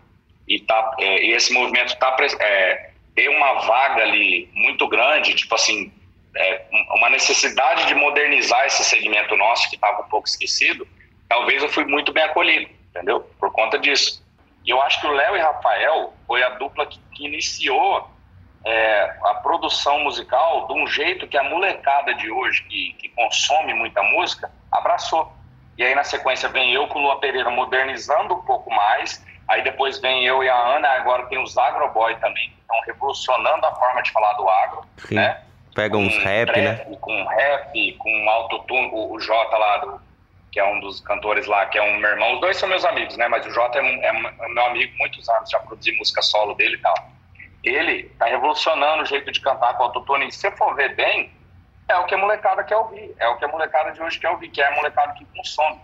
e, 0.49 0.59
tá, 0.59 0.97
é, 0.99 1.23
e 1.27 1.33
esse 1.33 1.53
movimento 1.53 1.95
tá, 1.99 2.17
é, 2.41 2.93
ter 3.15 3.29
uma 3.29 3.61
vaga 3.67 4.05
ali 4.05 4.49
muito 4.55 4.89
grande, 4.89 5.35
tipo 5.35 5.55
assim, 5.55 5.93
é, 6.37 6.65
uma 6.91 7.11
necessidade 7.11 7.87
de 7.87 7.95
modernizar 7.95 8.67
esse 8.67 8.85
segmento 8.85 9.37
nosso 9.37 9.69
que 9.69 9.77
estava 9.77 10.03
um 10.03 10.09
pouco 10.09 10.29
esquecido, 10.29 10.87
talvez 11.29 11.63
eu 11.63 11.69
fui 11.69 11.85
muito 11.85 12.13
bem 12.13 12.25
acolhido, 12.25 12.71
entendeu? 12.91 13.21
Por 13.39 13.51
conta 13.53 13.79
disso. 13.79 14.23
E 14.65 14.71
eu 14.71 14.81
acho 14.81 15.01
que 15.01 15.07
o 15.07 15.13
Léo 15.13 15.37
e 15.37 15.41
Rafael 15.41 16.15
foi 16.27 16.43
a 16.43 16.51
dupla 16.51 16.87
que, 16.87 17.01
que 17.15 17.27
iniciou 17.27 18.09
é, 18.65 19.17
a 19.25 19.35
produção 19.35 20.01
musical 20.01 20.67
de 20.69 20.75
um 20.75 20.87
jeito 20.87 21.27
que 21.27 21.37
a 21.37 21.43
molecada 21.43 22.15
de 22.15 22.31
hoje, 22.31 22.63
que, 22.65 22.93
que 22.95 23.09
consome 23.11 23.75
muita 23.75 24.03
música, 24.03 24.51
abraçou. 24.71 25.33
E 25.77 25.83
aí, 25.83 25.95
na 25.95 26.05
sequência, 26.05 26.49
vem 26.49 26.73
eu 26.73 26.87
com 26.87 26.99
o 26.99 27.03
Lua 27.03 27.19
Pereira 27.19 27.51
modernizando 27.51 28.35
um 28.35 28.43
pouco 28.43 28.71
mais. 28.71 29.25
Aí 29.49 29.63
depois 29.63 29.99
vem 29.99 30.25
eu 30.25 30.43
e 30.45 30.49
a 30.49 30.55
Ana, 30.55 30.89
agora 30.91 31.27
tem 31.27 31.43
os 31.43 31.59
Agroboy 31.59 32.15
também, 32.17 32.51
que 32.51 32.61
estão 32.61 32.81
revolucionando 32.87 33.67
a 33.67 33.75
forma 33.75 34.03
de 34.03 34.13
falar 34.13 34.33
do 34.35 34.49
agro, 34.49 34.83
Sim. 34.99 35.17
né? 35.17 35.43
Pega 35.75 35.97
uns 35.97 36.17
rap, 36.19 36.57
né? 36.61 36.77
Com 37.01 37.25
rap, 37.25 37.93
com 37.99 38.31
autotune, 38.31 38.91
o, 38.93 39.15
o 39.15 39.21
Jota 39.21 39.57
lá, 39.57 39.77
do, 39.79 40.01
que 40.51 40.61
é 40.61 40.65
um 40.65 40.81
dos 40.81 41.01
cantores 41.01 41.47
lá, 41.47 41.67
que 41.67 41.79
é 41.79 41.83
um 41.83 41.99
meu 41.99 42.11
irmão. 42.11 42.35
Os 42.35 42.41
dois 42.41 42.57
são 42.59 42.69
meus 42.69 42.85
amigos, 42.85 43.17
né? 43.17 43.27
Mas 43.27 43.47
o 43.47 43.51
Jota 43.51 43.79
é, 43.79 43.83
é, 43.83 44.09
é 44.09 44.49
meu 44.49 44.67
amigo 44.67 44.93
muitos 44.99 45.27
anos, 45.29 45.51
já 45.51 45.59
produzi 45.61 45.93
música 45.93 46.21
solo 46.21 46.55
dele 46.55 46.77
e 46.77 46.79
tal. 46.79 46.95
Ele 47.65 48.05
tá 48.19 48.27
revolucionando 48.27 49.03
o 49.03 49.07
jeito 49.07 49.33
de 49.33 49.41
cantar 49.41 49.77
com 49.77 49.85
autotune. 49.85 50.29
E 50.29 50.33
se 50.33 50.39
você 50.39 50.51
for 50.51 50.75
ver 50.75 50.95
bem, 50.95 51.33
é 51.89 51.97
o 51.97 52.05
que 52.05 52.15
a 52.15 52.19
molecada 52.19 52.63
quer 52.65 52.77
ouvir. 52.77 53.15
É 53.19 53.29
o 53.29 53.37
que 53.37 53.45
a 53.45 53.49
molecada 53.49 53.93
de 53.93 54.03
hoje 54.03 54.19
quer 54.19 54.31
ouvir, 54.31 54.49
que 54.49 54.61
é 54.61 54.67
a 54.67 54.75
molecada 54.77 55.15
que 55.15 55.25
consome. 55.37 55.81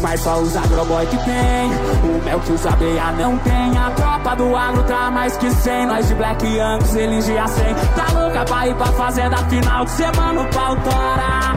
Mas 0.00 0.20
só 0.20 0.38
os 0.38 0.56
agroboy 0.56 1.06
que 1.06 1.16
tem. 1.24 1.70
O 2.04 2.24
mel 2.24 2.40
que 2.40 2.52
os 2.52 2.66
abelha 2.66 3.12
não 3.12 3.38
tem. 3.38 3.78
A 3.78 3.90
tropa 3.90 4.36
do 4.36 4.56
agro 4.56 4.82
tá 4.84 5.10
mais 5.10 5.36
que 5.36 5.50
100 5.50 5.86
Nós 5.86 6.08
de 6.08 6.14
Black 6.14 6.58
Angus, 6.58 6.96
eles 6.96 7.26
de 7.26 7.32
100 7.32 7.40
Tá 7.94 8.18
louca 8.18 8.44
pra 8.44 8.66
ir 8.66 8.74
pra 8.76 8.86
fazenda 8.86 9.36
Final 9.48 9.84
de 9.84 9.90
semana 9.90 10.44
pau 10.48 10.76
tora. 10.76 11.50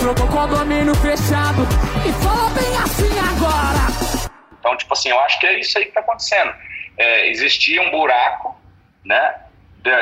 Trocou 0.00 0.28
condomínio 0.28 0.94
fechado 0.96 1.62
E 2.06 2.12
falou 2.12 2.50
bem 2.50 2.76
assim 2.76 3.18
agora. 3.18 4.30
Então, 4.60 4.76
tipo 4.76 4.92
assim, 4.92 5.08
eu 5.08 5.20
acho 5.20 5.40
que 5.40 5.46
é 5.46 5.58
isso 5.58 5.78
aí 5.78 5.86
que 5.86 5.92
tá 5.92 6.00
acontecendo. 6.00 6.52
É, 6.96 7.30
Existia 7.30 7.82
um 7.82 7.90
buraco, 7.90 8.56
né 9.04 9.34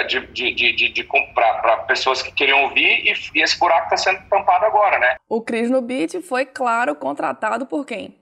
de, 0.04 0.26
de, 0.26 0.54
de, 0.54 0.72
de, 0.72 0.88
de 0.92 1.04
para 1.34 1.78
pessoas 1.88 2.22
que 2.22 2.32
queriam 2.32 2.64
ouvir 2.64 3.04
e, 3.04 3.12
e 3.38 3.42
esse 3.42 3.58
buraco 3.58 3.84
está 3.84 3.96
sendo 3.96 4.28
tampado 4.28 4.64
agora, 4.64 4.98
né? 4.98 5.16
O 5.28 5.40
Cris 5.42 5.70
no 5.70 5.80
Beat 5.80 6.20
foi, 6.22 6.44
claro, 6.44 6.94
contratado 6.94 7.66
por 7.66 7.84
quem? 7.84 8.16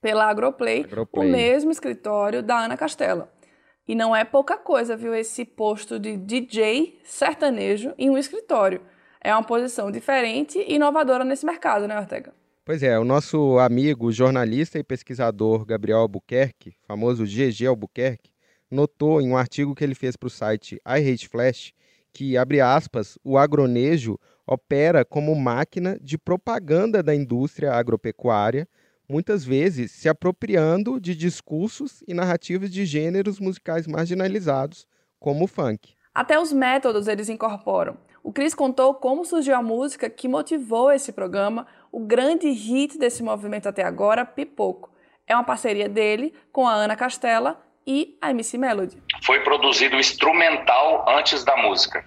Pela 0.00 0.24
Agroplay, 0.24 0.84
Agroplay. 0.84 1.28
o 1.28 1.32
mesmo 1.32 1.70
escritório 1.70 2.42
da 2.42 2.58
Ana 2.58 2.76
Castela. 2.76 3.30
E 3.86 3.94
não 3.94 4.14
é 4.14 4.24
pouca 4.24 4.56
coisa, 4.56 4.96
viu, 4.96 5.14
esse 5.14 5.44
posto 5.44 5.98
de 5.98 6.16
DJ 6.16 7.00
sertanejo 7.04 7.92
em 7.98 8.08
um 8.08 8.16
escritório. 8.16 8.82
É 9.20 9.34
uma 9.34 9.42
posição 9.42 9.90
diferente 9.90 10.58
e 10.58 10.76
inovadora 10.76 11.24
nesse 11.24 11.44
mercado, 11.44 11.86
né, 11.86 11.98
Ortega? 11.98 12.32
Pois 12.64 12.82
é, 12.82 12.98
o 12.98 13.04
nosso 13.04 13.58
amigo, 13.58 14.12
jornalista 14.12 14.78
e 14.78 14.84
pesquisador 14.84 15.64
Gabriel 15.64 15.98
Albuquerque, 15.98 16.76
famoso 16.86 17.24
GG 17.24 17.66
Albuquerque, 17.66 18.29
notou 18.70 19.20
em 19.20 19.30
um 19.30 19.36
artigo 19.36 19.74
que 19.74 19.82
ele 19.82 19.94
fez 19.94 20.16
para 20.16 20.26
o 20.26 20.30
site 20.30 20.80
I 20.86 21.12
Hate 21.12 21.28
Flash 21.28 21.72
que, 22.12 22.36
abre 22.36 22.60
aspas, 22.60 23.18
o 23.24 23.38
agronejo 23.38 24.18
opera 24.46 25.04
como 25.04 25.34
máquina 25.34 25.98
de 26.00 26.18
propaganda 26.18 27.02
da 27.02 27.14
indústria 27.14 27.72
agropecuária, 27.72 28.68
muitas 29.08 29.44
vezes 29.44 29.92
se 29.92 30.08
apropriando 30.08 31.00
de 31.00 31.14
discursos 31.14 32.02
e 32.06 32.14
narrativas 32.14 32.70
de 32.70 32.84
gêneros 32.84 33.38
musicais 33.38 33.86
marginalizados, 33.86 34.86
como 35.18 35.44
o 35.44 35.48
funk. 35.48 35.94
Até 36.14 36.38
os 36.40 36.52
métodos 36.52 37.06
eles 37.06 37.28
incorporam. 37.28 37.96
O 38.22 38.32
Cris 38.32 38.54
contou 38.54 38.94
como 38.94 39.24
surgiu 39.24 39.54
a 39.54 39.62
música 39.62 40.10
que 40.10 40.28
motivou 40.28 40.92
esse 40.92 41.12
programa, 41.12 41.66
o 41.90 42.00
grande 42.00 42.50
hit 42.50 42.98
desse 42.98 43.22
movimento 43.22 43.68
até 43.68 43.82
agora, 43.82 44.24
Pipoco. 44.24 44.90
É 45.26 45.34
uma 45.34 45.44
parceria 45.44 45.88
dele 45.88 46.34
com 46.52 46.66
a 46.66 46.74
Ana 46.74 46.96
Castela 46.96 47.60
e 47.86 48.16
a 48.20 48.30
MC 48.30 48.58
Melody. 48.58 49.02
Foi 49.22 49.40
produzido 49.40 49.96
instrumental 49.96 51.04
antes 51.08 51.44
da 51.44 51.56
música. 51.56 52.04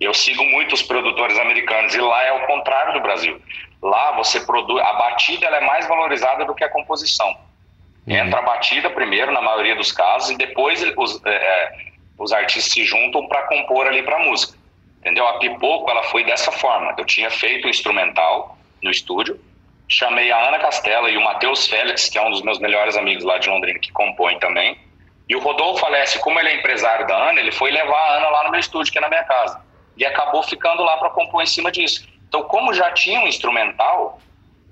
Eu 0.00 0.12
sigo 0.12 0.44
muitos 0.44 0.82
produtores 0.82 1.38
americanos 1.38 1.94
e 1.94 2.00
lá 2.00 2.22
é 2.24 2.32
o 2.32 2.46
contrário 2.46 2.94
do 2.94 3.00
Brasil. 3.00 3.40
Lá 3.80 4.12
você 4.12 4.40
produz, 4.40 4.82
a 4.82 4.92
batida 4.94 5.46
ela 5.46 5.58
é 5.58 5.60
mais 5.60 5.86
valorizada 5.86 6.44
do 6.44 6.54
que 6.54 6.64
a 6.64 6.68
composição. 6.68 7.36
Entra 8.06 8.40
a 8.40 8.42
batida 8.42 8.90
primeiro, 8.90 9.32
na 9.32 9.40
maioria 9.40 9.74
dos 9.76 9.90
casos, 9.90 10.30
e 10.30 10.36
depois 10.36 10.84
os, 10.96 11.24
é, 11.24 11.76
os 12.18 12.32
artistas 12.32 12.72
se 12.72 12.84
juntam 12.84 13.26
para 13.28 13.42
compor 13.42 13.86
ali 13.86 14.02
para 14.02 14.18
música. 14.18 14.58
Entendeu? 15.00 15.26
A 15.26 15.38
Pipoco 15.38 15.90
ela 15.90 16.02
foi 16.04 16.24
dessa 16.24 16.50
forma. 16.52 16.94
Eu 16.96 17.04
tinha 17.04 17.30
feito 17.30 17.66
o 17.66 17.70
instrumental 17.70 18.58
no 18.82 18.90
estúdio, 18.90 19.40
chamei 19.88 20.30
a 20.30 20.48
Ana 20.48 20.58
Castela 20.58 21.10
e 21.10 21.16
o 21.16 21.22
Matheus 21.22 21.66
Félix, 21.66 22.08
que 22.08 22.18
é 22.18 22.22
um 22.22 22.30
dos 22.30 22.42
meus 22.42 22.58
melhores 22.58 22.96
amigos 22.96 23.24
lá 23.24 23.38
de 23.38 23.48
Londrina, 23.48 23.78
que 23.78 23.92
compõe 23.92 24.38
também. 24.38 24.78
E 25.28 25.34
o 25.34 25.40
Rodolfo 25.40 25.84
Alessi, 25.86 26.18
como 26.18 26.38
ele 26.38 26.50
é 26.50 26.56
empresário 26.56 27.06
da 27.06 27.16
Ana, 27.30 27.40
ele 27.40 27.52
foi 27.52 27.70
levar 27.70 27.98
a 27.98 28.16
Ana 28.16 28.28
lá 28.28 28.44
no 28.44 28.50
meu 28.50 28.60
estúdio, 28.60 28.92
que 28.92 28.98
é 28.98 29.00
na 29.00 29.08
minha 29.08 29.24
casa. 29.24 29.60
E 29.96 30.04
acabou 30.04 30.42
ficando 30.42 30.82
lá 30.82 30.98
para 30.98 31.10
compor 31.10 31.42
em 31.42 31.46
cima 31.46 31.72
disso. 31.72 32.06
Então, 32.28 32.42
como 32.42 32.74
já 32.74 32.90
tinha 32.90 33.20
um 33.20 33.26
instrumental, 33.26 34.18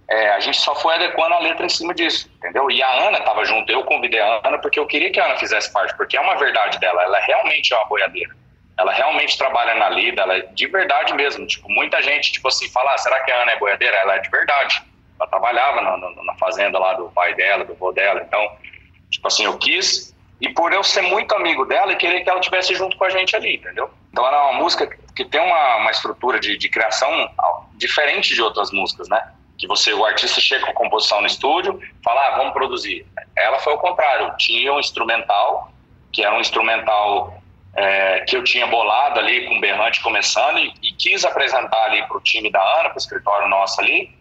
é, 0.09 0.31
a 0.31 0.41
gente 0.41 0.59
só 0.61 0.75
foi 0.75 0.95
adequando 0.95 1.35
a 1.35 1.39
letra 1.39 1.65
em 1.65 1.71
cima 1.71 1.95
disso, 1.95 2.31
entendeu? 2.37 2.71
E 2.71 2.83
a 2.83 3.09
Ana 3.09 3.19
estava 3.19 3.45
junto, 3.45 3.71
eu 3.73 3.85
convidei 3.85 4.21
a 4.21 4.41
Ana 4.45 4.59
porque 4.59 4.79
eu 4.79 4.87
queria 4.87 5.11
que 5.11 5.19
a 5.19 5.25
Ana 5.25 5.37
fizesse 5.39 5.73
parte, 5.73 5.97
porque 5.97 6.17
é 6.17 6.21
uma 6.21 6.35
verdade 6.35 6.79
dela, 6.79 7.03
ela 7.03 7.19
realmente 7.21 7.73
é 7.73 7.77
uma 7.77 7.87
boiadeira. 7.87 8.35
Ela 8.79 8.93
realmente 8.93 9.39
trabalha 9.39 9.75
na 9.75 9.89
lida, 9.91 10.23
ela 10.23 10.37
é 10.37 10.41
de 10.41 10.67
verdade 10.67 11.15
mesmo. 11.15 11.47
Tipo, 11.47 11.71
muita 11.71 12.03
gente, 12.03 12.33
tipo 12.33 12.49
assim, 12.49 12.69
fala, 12.71 12.95
ah, 12.95 12.99
será 12.99 13.21
que 13.21 13.31
a 13.31 13.43
Ana 13.43 13.53
é 13.53 13.59
boiadeira? 13.59 13.97
Ela 13.97 14.17
é 14.17 14.19
de 14.19 14.31
verdade. 14.31 14.83
Ela 15.21 15.29
trabalhava 15.29 15.81
na, 15.81 15.97
na, 15.97 16.25
na 16.25 16.35
fazenda 16.35 16.79
lá 16.79 16.95
do 16.95 17.09
pai 17.11 17.35
dela, 17.35 17.65
do 17.65 17.75
vô 17.75 17.93
dela. 17.93 18.23
Então, 18.27 18.57
tipo 19.11 19.29
assim, 19.29 19.45
eu 19.45 19.57
quis 19.59 20.13
e 20.43 20.49
por 20.49 20.73
eu 20.73 20.83
ser 20.83 21.03
muito 21.03 21.33
amigo 21.37 21.65
dela 21.65 21.93
e 21.93 21.97
querer 21.97 22.23
que 22.23 22.29
ela 22.29 22.41
estivesse 22.41 22.75
junto 22.75 22.97
com 22.97 23.05
a 23.05 23.11
gente 23.11 23.37
ali, 23.37 23.55
entendeu? 23.55 23.89
Então 24.11 24.27
era 24.27 24.51
uma 24.51 24.55
música 24.55 24.89
que 25.15 25.25
tem 25.25 25.41
uma, 25.41 25.77
uma 25.77 25.91
estrutura 25.93 26.41
de, 26.41 26.59
de 26.59 26.69
criação 26.69 27.31
diferente 27.75 28.35
de 28.35 28.43
outras 28.43 28.73
músicas, 28.73 29.09
né? 29.09 29.35
Que 29.57 29.69
você, 29.69 29.93
o 29.93 30.05
artista 30.05 30.41
chega 30.41 30.65
com 30.65 30.73
a 30.73 30.75
composição 30.75 31.21
no 31.21 31.29
estúdio, 31.29 31.81
fala, 32.05 32.21
ah, 32.27 32.37
vamos 32.39 32.55
produzir. 32.55 33.07
Ela 33.37 33.61
foi 33.61 33.73
o 33.73 33.79
contrário, 33.79 34.35
tinha 34.37 34.73
um 34.73 34.81
instrumental, 34.81 35.71
que 36.11 36.25
era 36.25 36.35
um 36.35 36.41
instrumental 36.41 37.41
é, 37.77 38.25
que 38.27 38.37
eu 38.37 38.43
tinha 38.43 38.67
bolado 38.67 39.21
ali 39.21 39.47
com 39.47 39.59
o 39.59 39.61
Berrante 39.61 40.03
começando 40.03 40.59
e, 40.59 40.75
e 40.83 40.93
quis 40.95 41.25
apresentar 41.25 41.85
ali 41.85 42.03
para 42.09 42.17
o 42.17 42.21
time 42.21 42.51
da 42.51 42.61
Ana, 42.81 42.89
para 42.89 42.97
o 42.97 42.99
escritório 42.99 43.49
nosso 43.49 43.81
ali, 43.81 44.13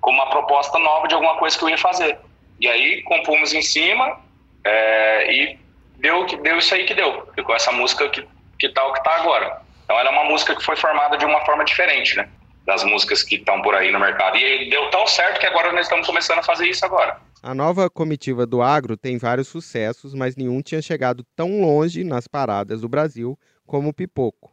como 0.00 0.20
uma 0.20 0.28
proposta 0.28 0.76
nova 0.80 1.06
de 1.06 1.14
alguma 1.14 1.36
coisa 1.36 1.56
que 1.56 1.64
eu 1.64 1.68
ia 1.68 1.78
fazer. 1.78 2.18
E 2.58 2.66
aí 2.66 3.00
compomos 3.04 3.54
em 3.54 3.62
cima 3.62 4.18
é, 4.64 5.32
e 5.32 5.67
deu, 5.98 6.26
deu 6.42 6.58
isso 6.58 6.74
aí 6.74 6.84
que 6.84 6.94
deu. 6.94 7.28
Ficou 7.34 7.54
essa 7.54 7.72
música 7.72 8.08
que, 8.08 8.26
que 8.58 8.68
tá 8.70 8.84
o 8.86 8.92
que 8.92 9.02
tá 9.02 9.16
agora. 9.16 9.60
Então 9.84 9.98
ela 9.98 10.10
é 10.10 10.12
uma 10.12 10.24
música 10.24 10.54
que 10.54 10.62
foi 10.62 10.76
formada 10.76 11.16
de 11.16 11.24
uma 11.24 11.44
forma 11.44 11.64
diferente, 11.64 12.16
né? 12.16 12.28
Das 12.66 12.84
músicas 12.84 13.22
que 13.22 13.36
estão 13.36 13.62
por 13.62 13.74
aí 13.74 13.90
no 13.90 13.98
mercado. 13.98 14.36
E 14.36 14.68
deu 14.68 14.90
tão 14.90 15.06
certo 15.06 15.40
que 15.40 15.46
agora 15.46 15.72
nós 15.72 15.86
estamos 15.86 16.06
começando 16.06 16.40
a 16.40 16.42
fazer 16.42 16.66
isso 16.66 16.84
agora. 16.84 17.18
A 17.42 17.54
nova 17.54 17.88
comitiva 17.88 18.44
do 18.44 18.60
agro 18.60 18.96
tem 18.96 19.16
vários 19.16 19.48
sucessos, 19.48 20.12
mas 20.12 20.36
nenhum 20.36 20.60
tinha 20.60 20.82
chegado 20.82 21.24
tão 21.36 21.60
longe 21.60 22.04
nas 22.04 22.26
paradas 22.26 22.80
do 22.80 22.88
Brasil 22.88 23.38
como 23.66 23.88
o 23.88 23.94
Pipoco. 23.94 24.52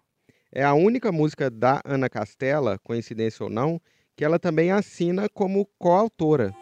É 0.53 0.63
a 0.63 0.73
única 0.73 1.11
música 1.11 1.49
da 1.49 1.81
Ana 1.83 2.09
Castela, 2.09 2.79
coincidência 2.83 3.43
ou 3.43 3.49
não, 3.49 3.81
que 4.15 4.23
ela 4.23 4.39
também 4.39 4.71
assina 4.71 5.27
como 5.27 5.67
coautora. 5.77 6.53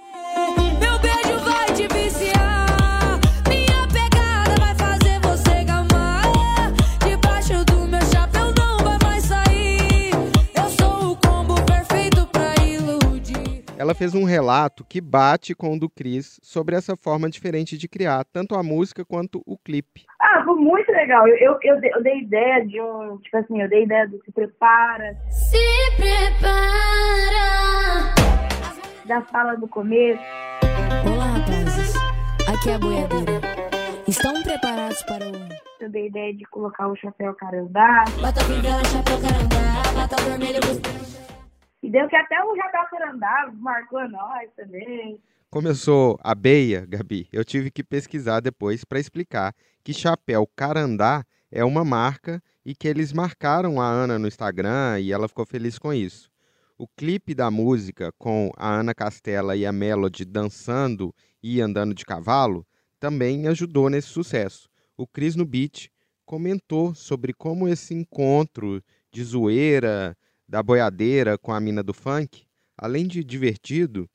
Ela 13.83 13.93
fez 13.93 14.15
um 14.15 14.23
relato 14.23 14.85
que 14.85 15.01
bate 15.01 15.53
com 15.53 15.75
o 15.75 15.77
do 15.77 15.89
Cris 15.89 16.39
sobre 16.41 16.73
essa 16.73 16.95
forma 16.95 17.29
diferente 17.29 17.77
de 17.77 17.89
criar 17.89 18.23
tanto 18.23 18.55
a 18.55 18.63
música 18.63 19.03
quanto 19.03 19.43
o 19.45 19.57
clipe. 19.57 20.05
Ah, 20.21 20.41
foi 20.45 20.55
muito 20.55 20.89
legal. 20.89 21.27
Eu, 21.27 21.35
eu, 21.35 21.59
eu, 21.61 21.81
dei, 21.81 21.91
eu 21.93 22.01
dei 22.01 22.19
ideia 22.19 22.65
de 22.65 22.79
um. 22.79 23.17
Tipo 23.17 23.35
assim, 23.39 23.61
eu 23.61 23.67
dei 23.67 23.83
ideia 23.83 24.07
do 24.07 24.23
se 24.23 24.31
prepara. 24.31 25.17
Se 25.29 25.57
prepara. 25.97 27.35
Da 29.05 29.21
fala 29.23 29.55
do 29.55 29.67
começo. 29.67 30.23
Olá, 31.05 31.25
rapazes. 31.25 31.93
Aqui 32.47 32.69
é 32.69 32.75
a 32.75 32.79
boiadeira. 32.79 33.41
Estão 34.07 34.41
preparados 34.43 35.03
para 35.03 35.25
o. 35.25 35.33
Eu 35.81 35.89
dei 35.89 36.07
ideia 36.07 36.33
de 36.33 36.45
colocar 36.45 36.87
o 36.87 36.95
chapéu 36.95 37.33
carandá. 37.33 38.05
Bota 38.21 38.45
fivela, 38.45 38.81
chapéu 38.85 39.19
carandá, 39.19 39.91
bota 39.93 40.21
o 40.21 40.25
vermelho, 40.25 40.61
E 41.83 41.89
deu 41.89 42.07
que 42.07 42.15
até 42.15 42.41
o 42.41 42.55
carandá 42.89 43.51
marcou 43.55 44.07
nós 44.07 44.49
também. 44.55 45.19
Começou 45.49 46.17
a 46.23 46.33
beia, 46.33 46.85
Gabi. 46.85 47.27
Eu 47.31 47.43
tive 47.43 47.69
que 47.69 47.83
pesquisar 47.83 48.39
depois 48.39 48.85
para 48.85 49.01
explicar 49.01 49.53
que 49.83 49.93
chapéu 49.93 50.47
carandá 50.55 51.25
é 51.51 51.63
uma 51.65 51.83
marca 51.83 52.41
e 52.65 52.73
que 52.73 52.87
eles 52.87 53.11
marcaram 53.11 53.81
a 53.81 53.85
Ana 53.85 54.17
no 54.17 54.29
Instagram 54.29 55.01
e 55.01 55.11
ela 55.11 55.27
ficou 55.27 55.45
feliz 55.45 55.77
com 55.77 55.93
isso. 55.93 56.31
O 56.77 56.87
clipe 56.87 57.35
da 57.35 57.51
música 57.51 58.13
com 58.17 58.49
a 58.55 58.69
Ana 58.69 58.95
Castela 58.95 59.53
e 59.53 59.65
a 59.65 59.73
Melody 59.73 60.23
dançando 60.23 61.13
e 61.43 61.59
andando 61.59 61.93
de 61.93 62.05
cavalo 62.05 62.65
também 62.97 63.45
ajudou 63.49 63.89
nesse 63.89 64.07
sucesso. 64.07 64.69
O 64.95 65.05
Cris 65.05 65.35
no 65.35 65.45
Beat 65.45 65.89
comentou 66.25 66.95
sobre 66.95 67.33
como 67.33 67.67
esse 67.67 67.93
encontro 67.93 68.81
de 69.11 69.21
zoeira 69.23 70.15
da 70.47 70.61
boiadeira 70.61 71.37
com 71.37 71.51
a 71.51 71.59
mina 71.59 71.83
do 71.83 71.93
funk, 71.93 72.45
além 72.77 73.07
de 73.07 73.23
divertido, 73.23 74.09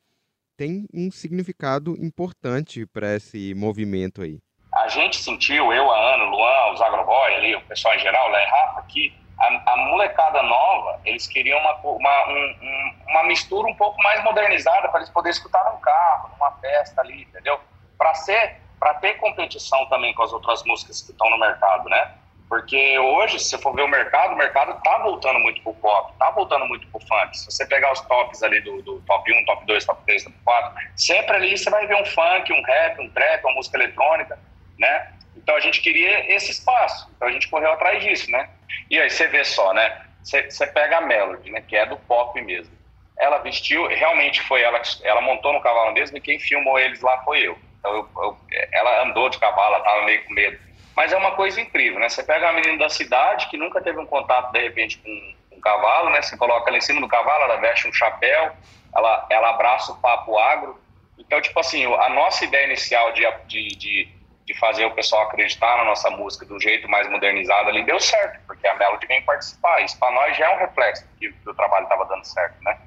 tem 0.56 0.86
um 0.92 1.10
significado 1.10 1.92
importante 2.04 2.84
para 2.86 3.14
esse 3.14 3.54
movimento 3.54 4.22
aí. 4.22 4.40
A 4.74 4.88
gente 4.88 5.16
sentiu, 5.16 5.72
eu, 5.72 5.90
a 5.90 6.14
Ana, 6.14 6.24
o 6.24 6.30
Luan, 6.30 6.72
os 6.72 6.80
agroboy 6.80 7.34
ali, 7.34 7.54
o 7.54 7.60
pessoal 7.62 7.94
em 7.94 7.98
geral, 8.00 8.28
lá 8.28 8.42
em 8.42 8.46
Rafa, 8.46 8.82
que 8.88 9.12
a, 9.38 9.72
a 9.72 9.76
molecada 9.76 10.42
nova, 10.42 11.00
eles 11.04 11.26
queriam 11.26 11.58
uma, 11.60 11.74
uma, 11.76 12.28
um, 12.28 12.56
um, 12.62 12.94
uma 13.08 13.24
mistura 13.24 13.68
um 13.68 13.74
pouco 13.74 14.00
mais 14.02 14.22
modernizada 14.24 14.88
para 14.88 15.00
eles 15.00 15.10
poderem 15.10 15.32
escutar 15.32 15.64
num 15.72 15.80
carro, 15.80 16.30
numa 16.32 16.50
festa 16.60 17.00
ali, 17.00 17.22
entendeu? 17.22 17.58
Para 17.96 18.14
ser, 18.14 18.56
para 18.80 18.94
ter 18.94 19.14
competição 19.14 19.86
também 19.86 20.12
com 20.14 20.22
as 20.22 20.32
outras 20.32 20.62
músicas 20.64 21.02
que 21.02 21.12
estão 21.12 21.30
no 21.30 21.38
mercado, 21.38 21.88
né? 21.88 22.14
Porque 22.48 22.98
hoje, 22.98 23.38
se 23.38 23.50
você 23.50 23.58
for 23.58 23.74
ver 23.74 23.82
o 23.82 23.88
mercado, 23.88 24.32
o 24.32 24.36
mercado 24.36 24.80
tá 24.82 24.98
voltando 24.98 25.38
muito 25.40 25.60
pro 25.62 25.74
pop, 25.74 26.14
tá 26.18 26.30
voltando 26.30 26.64
muito 26.66 26.86
pro 26.88 27.00
funk. 27.00 27.38
Se 27.38 27.44
você 27.44 27.66
pegar 27.66 27.92
os 27.92 28.00
tops 28.02 28.42
ali 28.42 28.60
do, 28.62 28.80
do 28.82 29.00
top 29.02 29.30
1, 29.30 29.44
top 29.44 29.66
2, 29.66 29.84
top 29.84 30.02
3, 30.06 30.24
top 30.24 30.36
4, 30.44 30.74
sempre 30.96 31.36
ali 31.36 31.58
você 31.58 31.68
vai 31.68 31.86
ver 31.86 31.96
um 31.96 32.06
funk, 32.06 32.50
um 32.50 32.62
rap, 32.62 33.00
um 33.00 33.10
trap, 33.10 33.44
uma 33.44 33.52
música 33.52 33.76
eletrônica, 33.76 34.38
né? 34.78 35.12
Então 35.36 35.56
a 35.56 35.60
gente 35.60 35.82
queria 35.82 36.34
esse 36.34 36.50
espaço, 36.50 37.10
então 37.14 37.28
a 37.28 37.32
gente 37.32 37.48
correu 37.48 37.72
atrás 37.72 38.02
disso, 38.02 38.30
né? 38.30 38.48
E 38.90 38.98
aí 38.98 39.10
você 39.10 39.26
vê 39.28 39.44
só, 39.44 39.74
né? 39.74 40.04
Você, 40.22 40.50
você 40.50 40.66
pega 40.66 40.98
a 40.98 41.00
Melody, 41.02 41.50
né? 41.50 41.60
Que 41.60 41.76
é 41.76 41.84
do 41.84 41.98
pop 41.98 42.40
mesmo. 42.40 42.72
Ela 43.18 43.38
vestiu, 43.38 43.86
realmente 43.88 44.40
foi 44.42 44.62
ela, 44.62 44.80
ela 45.02 45.20
montou 45.20 45.52
no 45.52 45.60
cavalo 45.60 45.92
mesmo 45.92 46.16
e 46.16 46.20
quem 46.20 46.38
filmou 46.38 46.78
eles 46.78 47.02
lá 47.02 47.18
foi 47.24 47.46
eu. 47.46 47.58
Então 47.78 47.94
eu, 47.94 48.08
eu, 48.22 48.38
ela 48.72 49.02
andou 49.04 49.28
de 49.28 49.38
cavalo, 49.38 49.74
ela 49.74 49.84
tava 49.84 50.02
meio 50.06 50.24
com 50.24 50.32
medo. 50.32 50.67
Mas 50.98 51.12
é 51.12 51.16
uma 51.16 51.36
coisa 51.36 51.60
incrível, 51.60 52.00
né? 52.00 52.08
Você 52.08 52.24
pega 52.24 52.48
a 52.48 52.52
menina 52.52 52.76
da 52.76 52.88
cidade 52.88 53.48
que 53.48 53.56
nunca 53.56 53.80
teve 53.80 54.00
um 54.00 54.04
contato 54.04 54.50
de 54.50 54.60
repente 54.60 54.98
com 54.98 55.56
um 55.56 55.60
cavalo, 55.60 56.10
né? 56.10 56.20
Você 56.20 56.36
coloca 56.36 56.68
ela 56.68 56.76
em 56.76 56.80
cima 56.80 57.00
do 57.00 57.06
cavalo, 57.06 57.44
ela 57.44 57.56
veste 57.58 57.86
um 57.86 57.92
chapéu, 57.92 58.50
ela, 58.92 59.24
ela 59.30 59.50
abraça 59.50 59.92
o 59.92 59.96
papo 59.98 60.36
agro. 60.36 60.76
Então, 61.16 61.40
tipo 61.40 61.60
assim, 61.60 61.84
a 61.84 62.08
nossa 62.08 62.44
ideia 62.44 62.66
inicial 62.66 63.12
de, 63.12 63.22
de, 63.46 63.68
de 63.76 64.18
de 64.44 64.58
fazer 64.58 64.86
o 64.86 64.90
pessoal 64.92 65.24
acreditar 65.24 65.76
na 65.76 65.84
nossa 65.84 66.08
música 66.08 66.46
de 66.46 66.52
um 66.54 66.58
jeito 66.58 66.88
mais 66.88 67.06
modernizado 67.08 67.68
ali, 67.68 67.84
deu 67.84 68.00
certo, 68.00 68.40
porque 68.46 68.66
a 68.66 68.74
Melody 68.76 69.06
vem 69.06 69.22
participar. 69.22 69.84
Isso 69.84 69.98
para 69.98 70.10
nós 70.10 70.34
já 70.38 70.46
é 70.46 70.56
um 70.56 70.58
reflexo 70.58 71.06
que, 71.20 71.30
que 71.30 71.50
o 71.50 71.54
trabalho 71.54 71.84
estava 71.84 72.06
dando 72.06 72.24
certo, 72.24 72.56
né? 72.64 72.78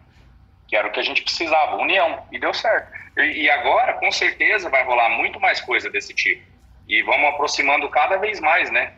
Que 0.67 0.75
era 0.75 0.87
o 0.87 0.91
que 0.91 0.99
a 0.99 1.03
gente 1.03 1.21
precisava, 1.21 1.75
união, 1.75 2.25
e 2.31 2.39
deu 2.39 2.51
certo. 2.51 2.91
E, 3.15 3.43
e, 3.43 3.49
agora, 3.51 3.93
com 3.93 4.11
certeza, 4.11 4.71
vai 4.71 4.83
rolar 4.83 5.09
muito 5.09 5.39
mais 5.39 5.61
coisa 5.61 5.87
desse 5.87 6.15
tipo. 6.15 6.50
E 6.91 7.01
vamos 7.03 7.29
aproximando 7.29 7.89
cada 7.89 8.17
vez 8.17 8.41
mais, 8.41 8.69
né? 8.69 8.95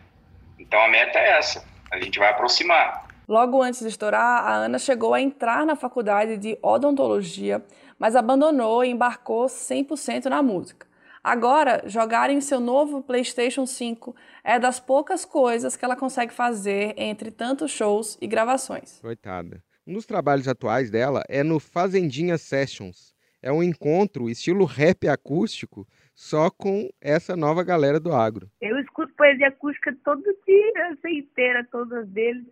Então 0.57 0.83
a 0.83 0.87
meta 0.87 1.19
é 1.19 1.37
essa, 1.37 1.63
a 1.91 1.99
gente 2.01 2.17
vai 2.17 2.31
aproximar. 2.31 3.07
Logo 3.27 3.61
antes 3.61 3.81
de 3.81 3.87
estourar, 3.87 4.43
a 4.43 4.55
Ana 4.55 4.79
chegou 4.79 5.13
a 5.13 5.21
entrar 5.21 5.63
na 5.63 5.75
faculdade 5.75 6.35
de 6.37 6.57
odontologia, 6.63 7.63
mas 7.99 8.15
abandonou 8.15 8.83
e 8.83 8.89
embarcou 8.89 9.45
100% 9.45 10.25
na 10.25 10.41
música. 10.41 10.87
Agora, 11.23 11.83
jogar 11.85 12.31
em 12.31 12.41
seu 12.41 12.59
novo 12.59 13.03
PlayStation 13.03 13.67
5 13.67 14.15
é 14.43 14.57
das 14.57 14.79
poucas 14.79 15.23
coisas 15.23 15.77
que 15.77 15.85
ela 15.85 15.95
consegue 15.95 16.33
fazer 16.33 16.95
entre 16.97 17.29
tantos 17.29 17.69
shows 17.69 18.17
e 18.19 18.25
gravações. 18.25 18.99
Coitada. 19.01 19.63
Um 19.85 19.93
dos 19.93 20.07
trabalhos 20.07 20.47
atuais 20.47 20.89
dela 20.89 21.23
é 21.29 21.43
no 21.43 21.59
Fazendinha 21.59 22.39
Sessions. 22.39 23.13
É 23.39 23.51
um 23.51 23.61
encontro 23.61 24.29
estilo 24.29 24.65
rap 24.65 25.07
acústico, 25.07 25.87
só 26.13 26.49
com 26.49 26.89
essa 27.01 27.35
nova 27.35 27.63
galera 27.63 27.99
do 27.99 28.13
agro. 28.13 28.49
Eu 28.61 28.79
escuto 28.79 29.13
poesia 29.15 29.47
acústica 29.47 29.95
todo 30.03 30.23
dia, 30.45 30.91
essa 30.91 31.09
inteira, 31.09 31.67
todas 31.71 32.07
deles. 32.09 32.45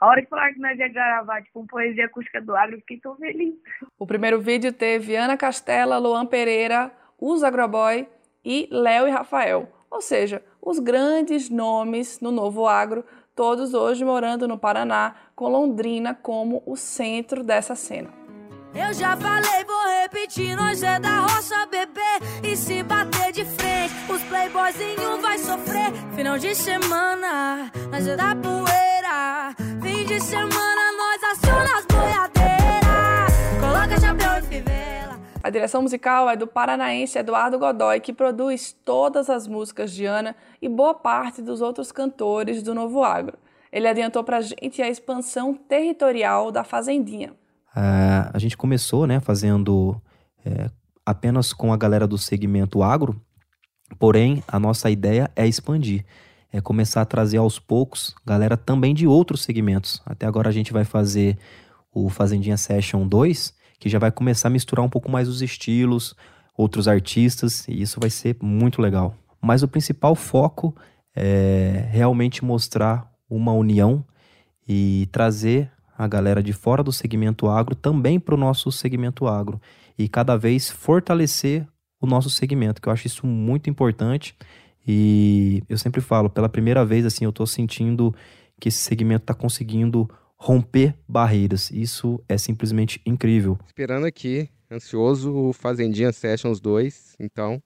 A 0.00 0.08
hora 0.08 0.22
que 0.22 0.28
falaram 0.28 0.54
que 0.54 0.60
nós 0.60 0.78
ia 0.78 0.88
gravar, 0.88 1.42
tipo, 1.42 1.60
um 1.60 1.66
poesia 1.66 2.06
acústica 2.06 2.40
do 2.40 2.54
agro, 2.54 2.76
eu 2.76 2.80
fiquei 2.80 2.98
tão 2.98 3.16
feliz. 3.16 3.54
O 3.98 4.06
primeiro 4.06 4.40
vídeo 4.40 4.72
teve 4.72 5.16
Ana 5.16 5.36
Castela, 5.36 5.98
Luan 5.98 6.26
Pereira, 6.26 6.92
os 7.18 7.42
Agroboy 7.42 8.06
e 8.44 8.68
Léo 8.70 9.08
e 9.08 9.10
Rafael, 9.10 9.72
ou 9.90 10.00
seja, 10.00 10.42
os 10.60 10.78
grandes 10.78 11.48
nomes 11.48 12.20
no 12.20 12.30
novo 12.30 12.66
agro, 12.66 13.04
todos 13.34 13.72
hoje 13.72 14.04
morando 14.04 14.46
no 14.46 14.58
Paraná, 14.58 15.14
com 15.34 15.48
Londrina 15.48 16.14
como 16.14 16.62
o 16.66 16.76
centro 16.76 17.42
dessa 17.42 17.74
cena. 17.74 18.10
Eu 18.74 18.92
já 18.92 19.16
falei, 19.16 19.64
vou 19.64 19.83
repetir, 20.04 20.54
nós 20.54 20.82
é 20.82 20.98
da 21.00 21.20
roça, 21.20 21.66
bebê. 21.66 22.00
E 22.42 22.56
se 22.56 22.82
bater 22.82 23.32
de 23.32 23.44
frente, 23.44 23.94
os 24.08 24.22
playboyzinhos 24.24 25.20
vai 25.20 25.38
sofrer. 25.38 25.92
Final 26.14 26.38
de 26.38 26.54
semana, 26.54 27.72
nós 27.90 28.06
é 28.06 28.16
da 28.16 28.36
poeira. 28.36 29.54
Fim 29.82 30.04
de 30.04 30.20
semana, 30.20 30.92
nós 30.96 31.22
aciona 31.32 31.78
as 31.78 31.86
boiadeiras. 31.86 33.32
Coloca 33.60 34.00
chapéu 34.00 34.38
e 34.38 34.42
fivela. 34.42 35.20
A 35.42 35.50
direção 35.50 35.82
musical 35.82 36.28
é 36.28 36.36
do 36.36 36.46
paranaense 36.46 37.18
Eduardo 37.18 37.58
Godoy, 37.58 38.00
que 38.00 38.12
produz 38.12 38.76
todas 38.84 39.30
as 39.30 39.46
músicas 39.46 39.90
de 39.90 40.04
Ana 40.04 40.36
e 40.60 40.68
boa 40.68 40.94
parte 40.94 41.40
dos 41.40 41.62
outros 41.62 41.90
cantores 41.90 42.62
do 42.62 42.74
Novo 42.74 43.02
Agro. 43.02 43.38
Ele 43.72 43.88
adiantou 43.88 44.22
pra 44.22 44.42
gente 44.42 44.82
a 44.82 44.88
expansão 44.88 45.54
territorial 45.54 46.52
da 46.52 46.62
Fazendinha. 46.62 47.34
Uh, 47.76 48.30
a 48.32 48.38
gente 48.38 48.56
começou, 48.56 49.06
né, 49.06 49.18
fazendo 49.18 50.00
é, 50.44 50.70
apenas 51.04 51.52
com 51.52 51.72
a 51.72 51.76
galera 51.76 52.06
do 52.06 52.16
segmento 52.16 52.82
agro, 52.82 53.20
porém 53.98 54.42
a 54.46 54.60
nossa 54.60 54.90
ideia 54.90 55.30
é 55.34 55.46
expandir, 55.46 56.04
é 56.52 56.60
começar 56.60 57.02
a 57.02 57.04
trazer 57.04 57.38
aos 57.38 57.58
poucos 57.58 58.14
galera 58.24 58.56
também 58.56 58.94
de 58.94 59.06
outros 59.06 59.42
segmentos. 59.42 60.00
Até 60.06 60.26
agora 60.26 60.48
a 60.48 60.52
gente 60.52 60.72
vai 60.72 60.84
fazer 60.84 61.36
o 61.92 62.08
Fazendinha 62.08 62.56
Session 62.56 63.06
2, 63.06 63.54
que 63.78 63.88
já 63.88 63.98
vai 63.98 64.10
começar 64.12 64.48
a 64.48 64.50
misturar 64.50 64.84
um 64.84 64.88
pouco 64.88 65.10
mais 65.10 65.28
os 65.28 65.42
estilos, 65.42 66.14
outros 66.56 66.86
artistas, 66.86 67.66
e 67.68 67.80
isso 67.80 67.98
vai 68.00 68.10
ser 68.10 68.36
muito 68.40 68.80
legal. 68.80 69.14
Mas 69.40 69.62
o 69.62 69.68
principal 69.68 70.14
foco 70.14 70.74
é 71.14 71.86
realmente 71.90 72.44
mostrar 72.44 73.10
uma 73.28 73.52
união 73.52 74.04
e 74.66 75.08
trazer 75.12 75.70
a 75.96 76.06
galera 76.06 76.42
de 76.42 76.52
fora 76.52 76.82
do 76.82 76.92
segmento 76.92 77.48
agro 77.48 77.74
também 77.74 78.18
para 78.18 78.34
o 78.34 78.38
nosso 78.38 78.70
segmento 78.72 79.26
agro 79.26 79.60
e 79.98 80.08
cada 80.08 80.36
vez 80.36 80.70
fortalecer 80.70 81.66
o 82.00 82.06
nosso 82.06 82.28
segmento, 82.28 82.82
que 82.82 82.88
eu 82.88 82.92
acho 82.92 83.06
isso 83.06 83.26
muito 83.26 83.70
importante. 83.70 84.36
E 84.86 85.62
eu 85.68 85.78
sempre 85.78 86.00
falo, 86.00 86.28
pela 86.28 86.48
primeira 86.48 86.84
vez, 86.84 87.06
assim, 87.06 87.24
eu 87.24 87.30
estou 87.30 87.46
sentindo 87.46 88.14
que 88.60 88.68
esse 88.68 88.78
segmento 88.78 89.22
está 89.22 89.34
conseguindo 89.34 90.08
romper 90.36 90.94
barreiras. 91.08 91.70
Isso 91.70 92.22
é 92.28 92.36
simplesmente 92.36 93.00
incrível. 93.06 93.58
Esperando 93.66 94.04
aqui, 94.04 94.48
ansioso, 94.70 95.32
o 95.32 95.52
Fazendinha 95.52 96.12
Sessions 96.12 96.60
2, 96.60 97.16
então. 97.18 97.62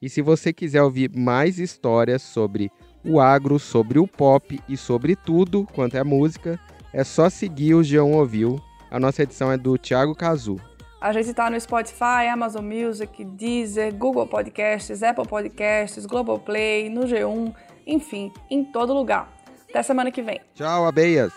E 0.00 0.08
se 0.08 0.22
você 0.22 0.52
quiser 0.52 0.82
ouvir 0.82 1.10
mais 1.14 1.58
histórias 1.58 2.22
sobre 2.22 2.70
o 3.04 3.20
agro, 3.20 3.58
sobre 3.58 3.98
o 3.98 4.06
pop 4.06 4.58
e 4.68 4.76
sobre 4.76 5.16
tudo 5.16 5.66
quanto 5.74 5.96
é 5.96 6.04
música, 6.04 6.58
é 6.96 7.04
só 7.04 7.28
seguir 7.28 7.74
o 7.74 7.80
G1 7.80 8.14
Ouviu. 8.14 8.58
A 8.90 8.98
nossa 8.98 9.22
edição 9.22 9.52
é 9.52 9.58
do 9.58 9.76
Thiago 9.76 10.14
Cazu. 10.14 10.58
A 10.98 11.12
gente 11.12 11.28
está 11.28 11.50
no 11.50 11.60
Spotify, 11.60 12.26
Amazon 12.32 12.64
Music, 12.64 13.22
Deezer, 13.22 13.94
Google 13.94 14.26
Podcasts, 14.26 15.02
Apple 15.02 15.28
Podcasts, 15.28 16.06
Globoplay, 16.06 16.88
no 16.88 17.02
G1, 17.02 17.54
enfim, 17.86 18.32
em 18.50 18.64
todo 18.64 18.94
lugar. 18.94 19.30
Até 19.68 19.82
semana 19.82 20.10
que 20.10 20.22
vem. 20.22 20.40
Tchau, 20.54 20.86
abelhas! 20.86 21.34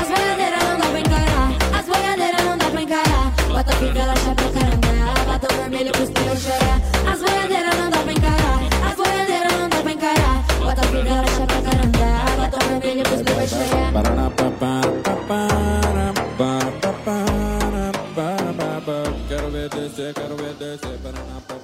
As 0.00 0.08
boiadeiras 0.08 0.64
não 0.64 0.76
dá 0.76 0.88
pra 0.88 1.00
encarar, 1.00 1.78
as 1.78 1.86
boiadeiras 1.86 2.44
não 2.44 2.58
dá 2.58 2.70
pra 2.70 2.82
encarar. 2.82 3.30
Bota 3.46 3.76
pica, 3.76 3.98
ela 4.00 4.16
chapa 4.16 4.42
caramba. 4.52 5.24
Batom 5.24 5.56
vermelho 5.56 5.92
pros 5.92 6.10
piros 6.10 6.42
chorar. 6.42 7.12
As 7.12 7.20
boiadeiras 7.20 7.76
não 7.78 7.90
dá 7.90 7.99
Меня 12.82 13.04
пусть 13.04 13.24
моя. 13.24 13.90
Gotta 19.30 20.34
with 20.34 20.58
this, 20.58 20.80
gotta 20.80 21.59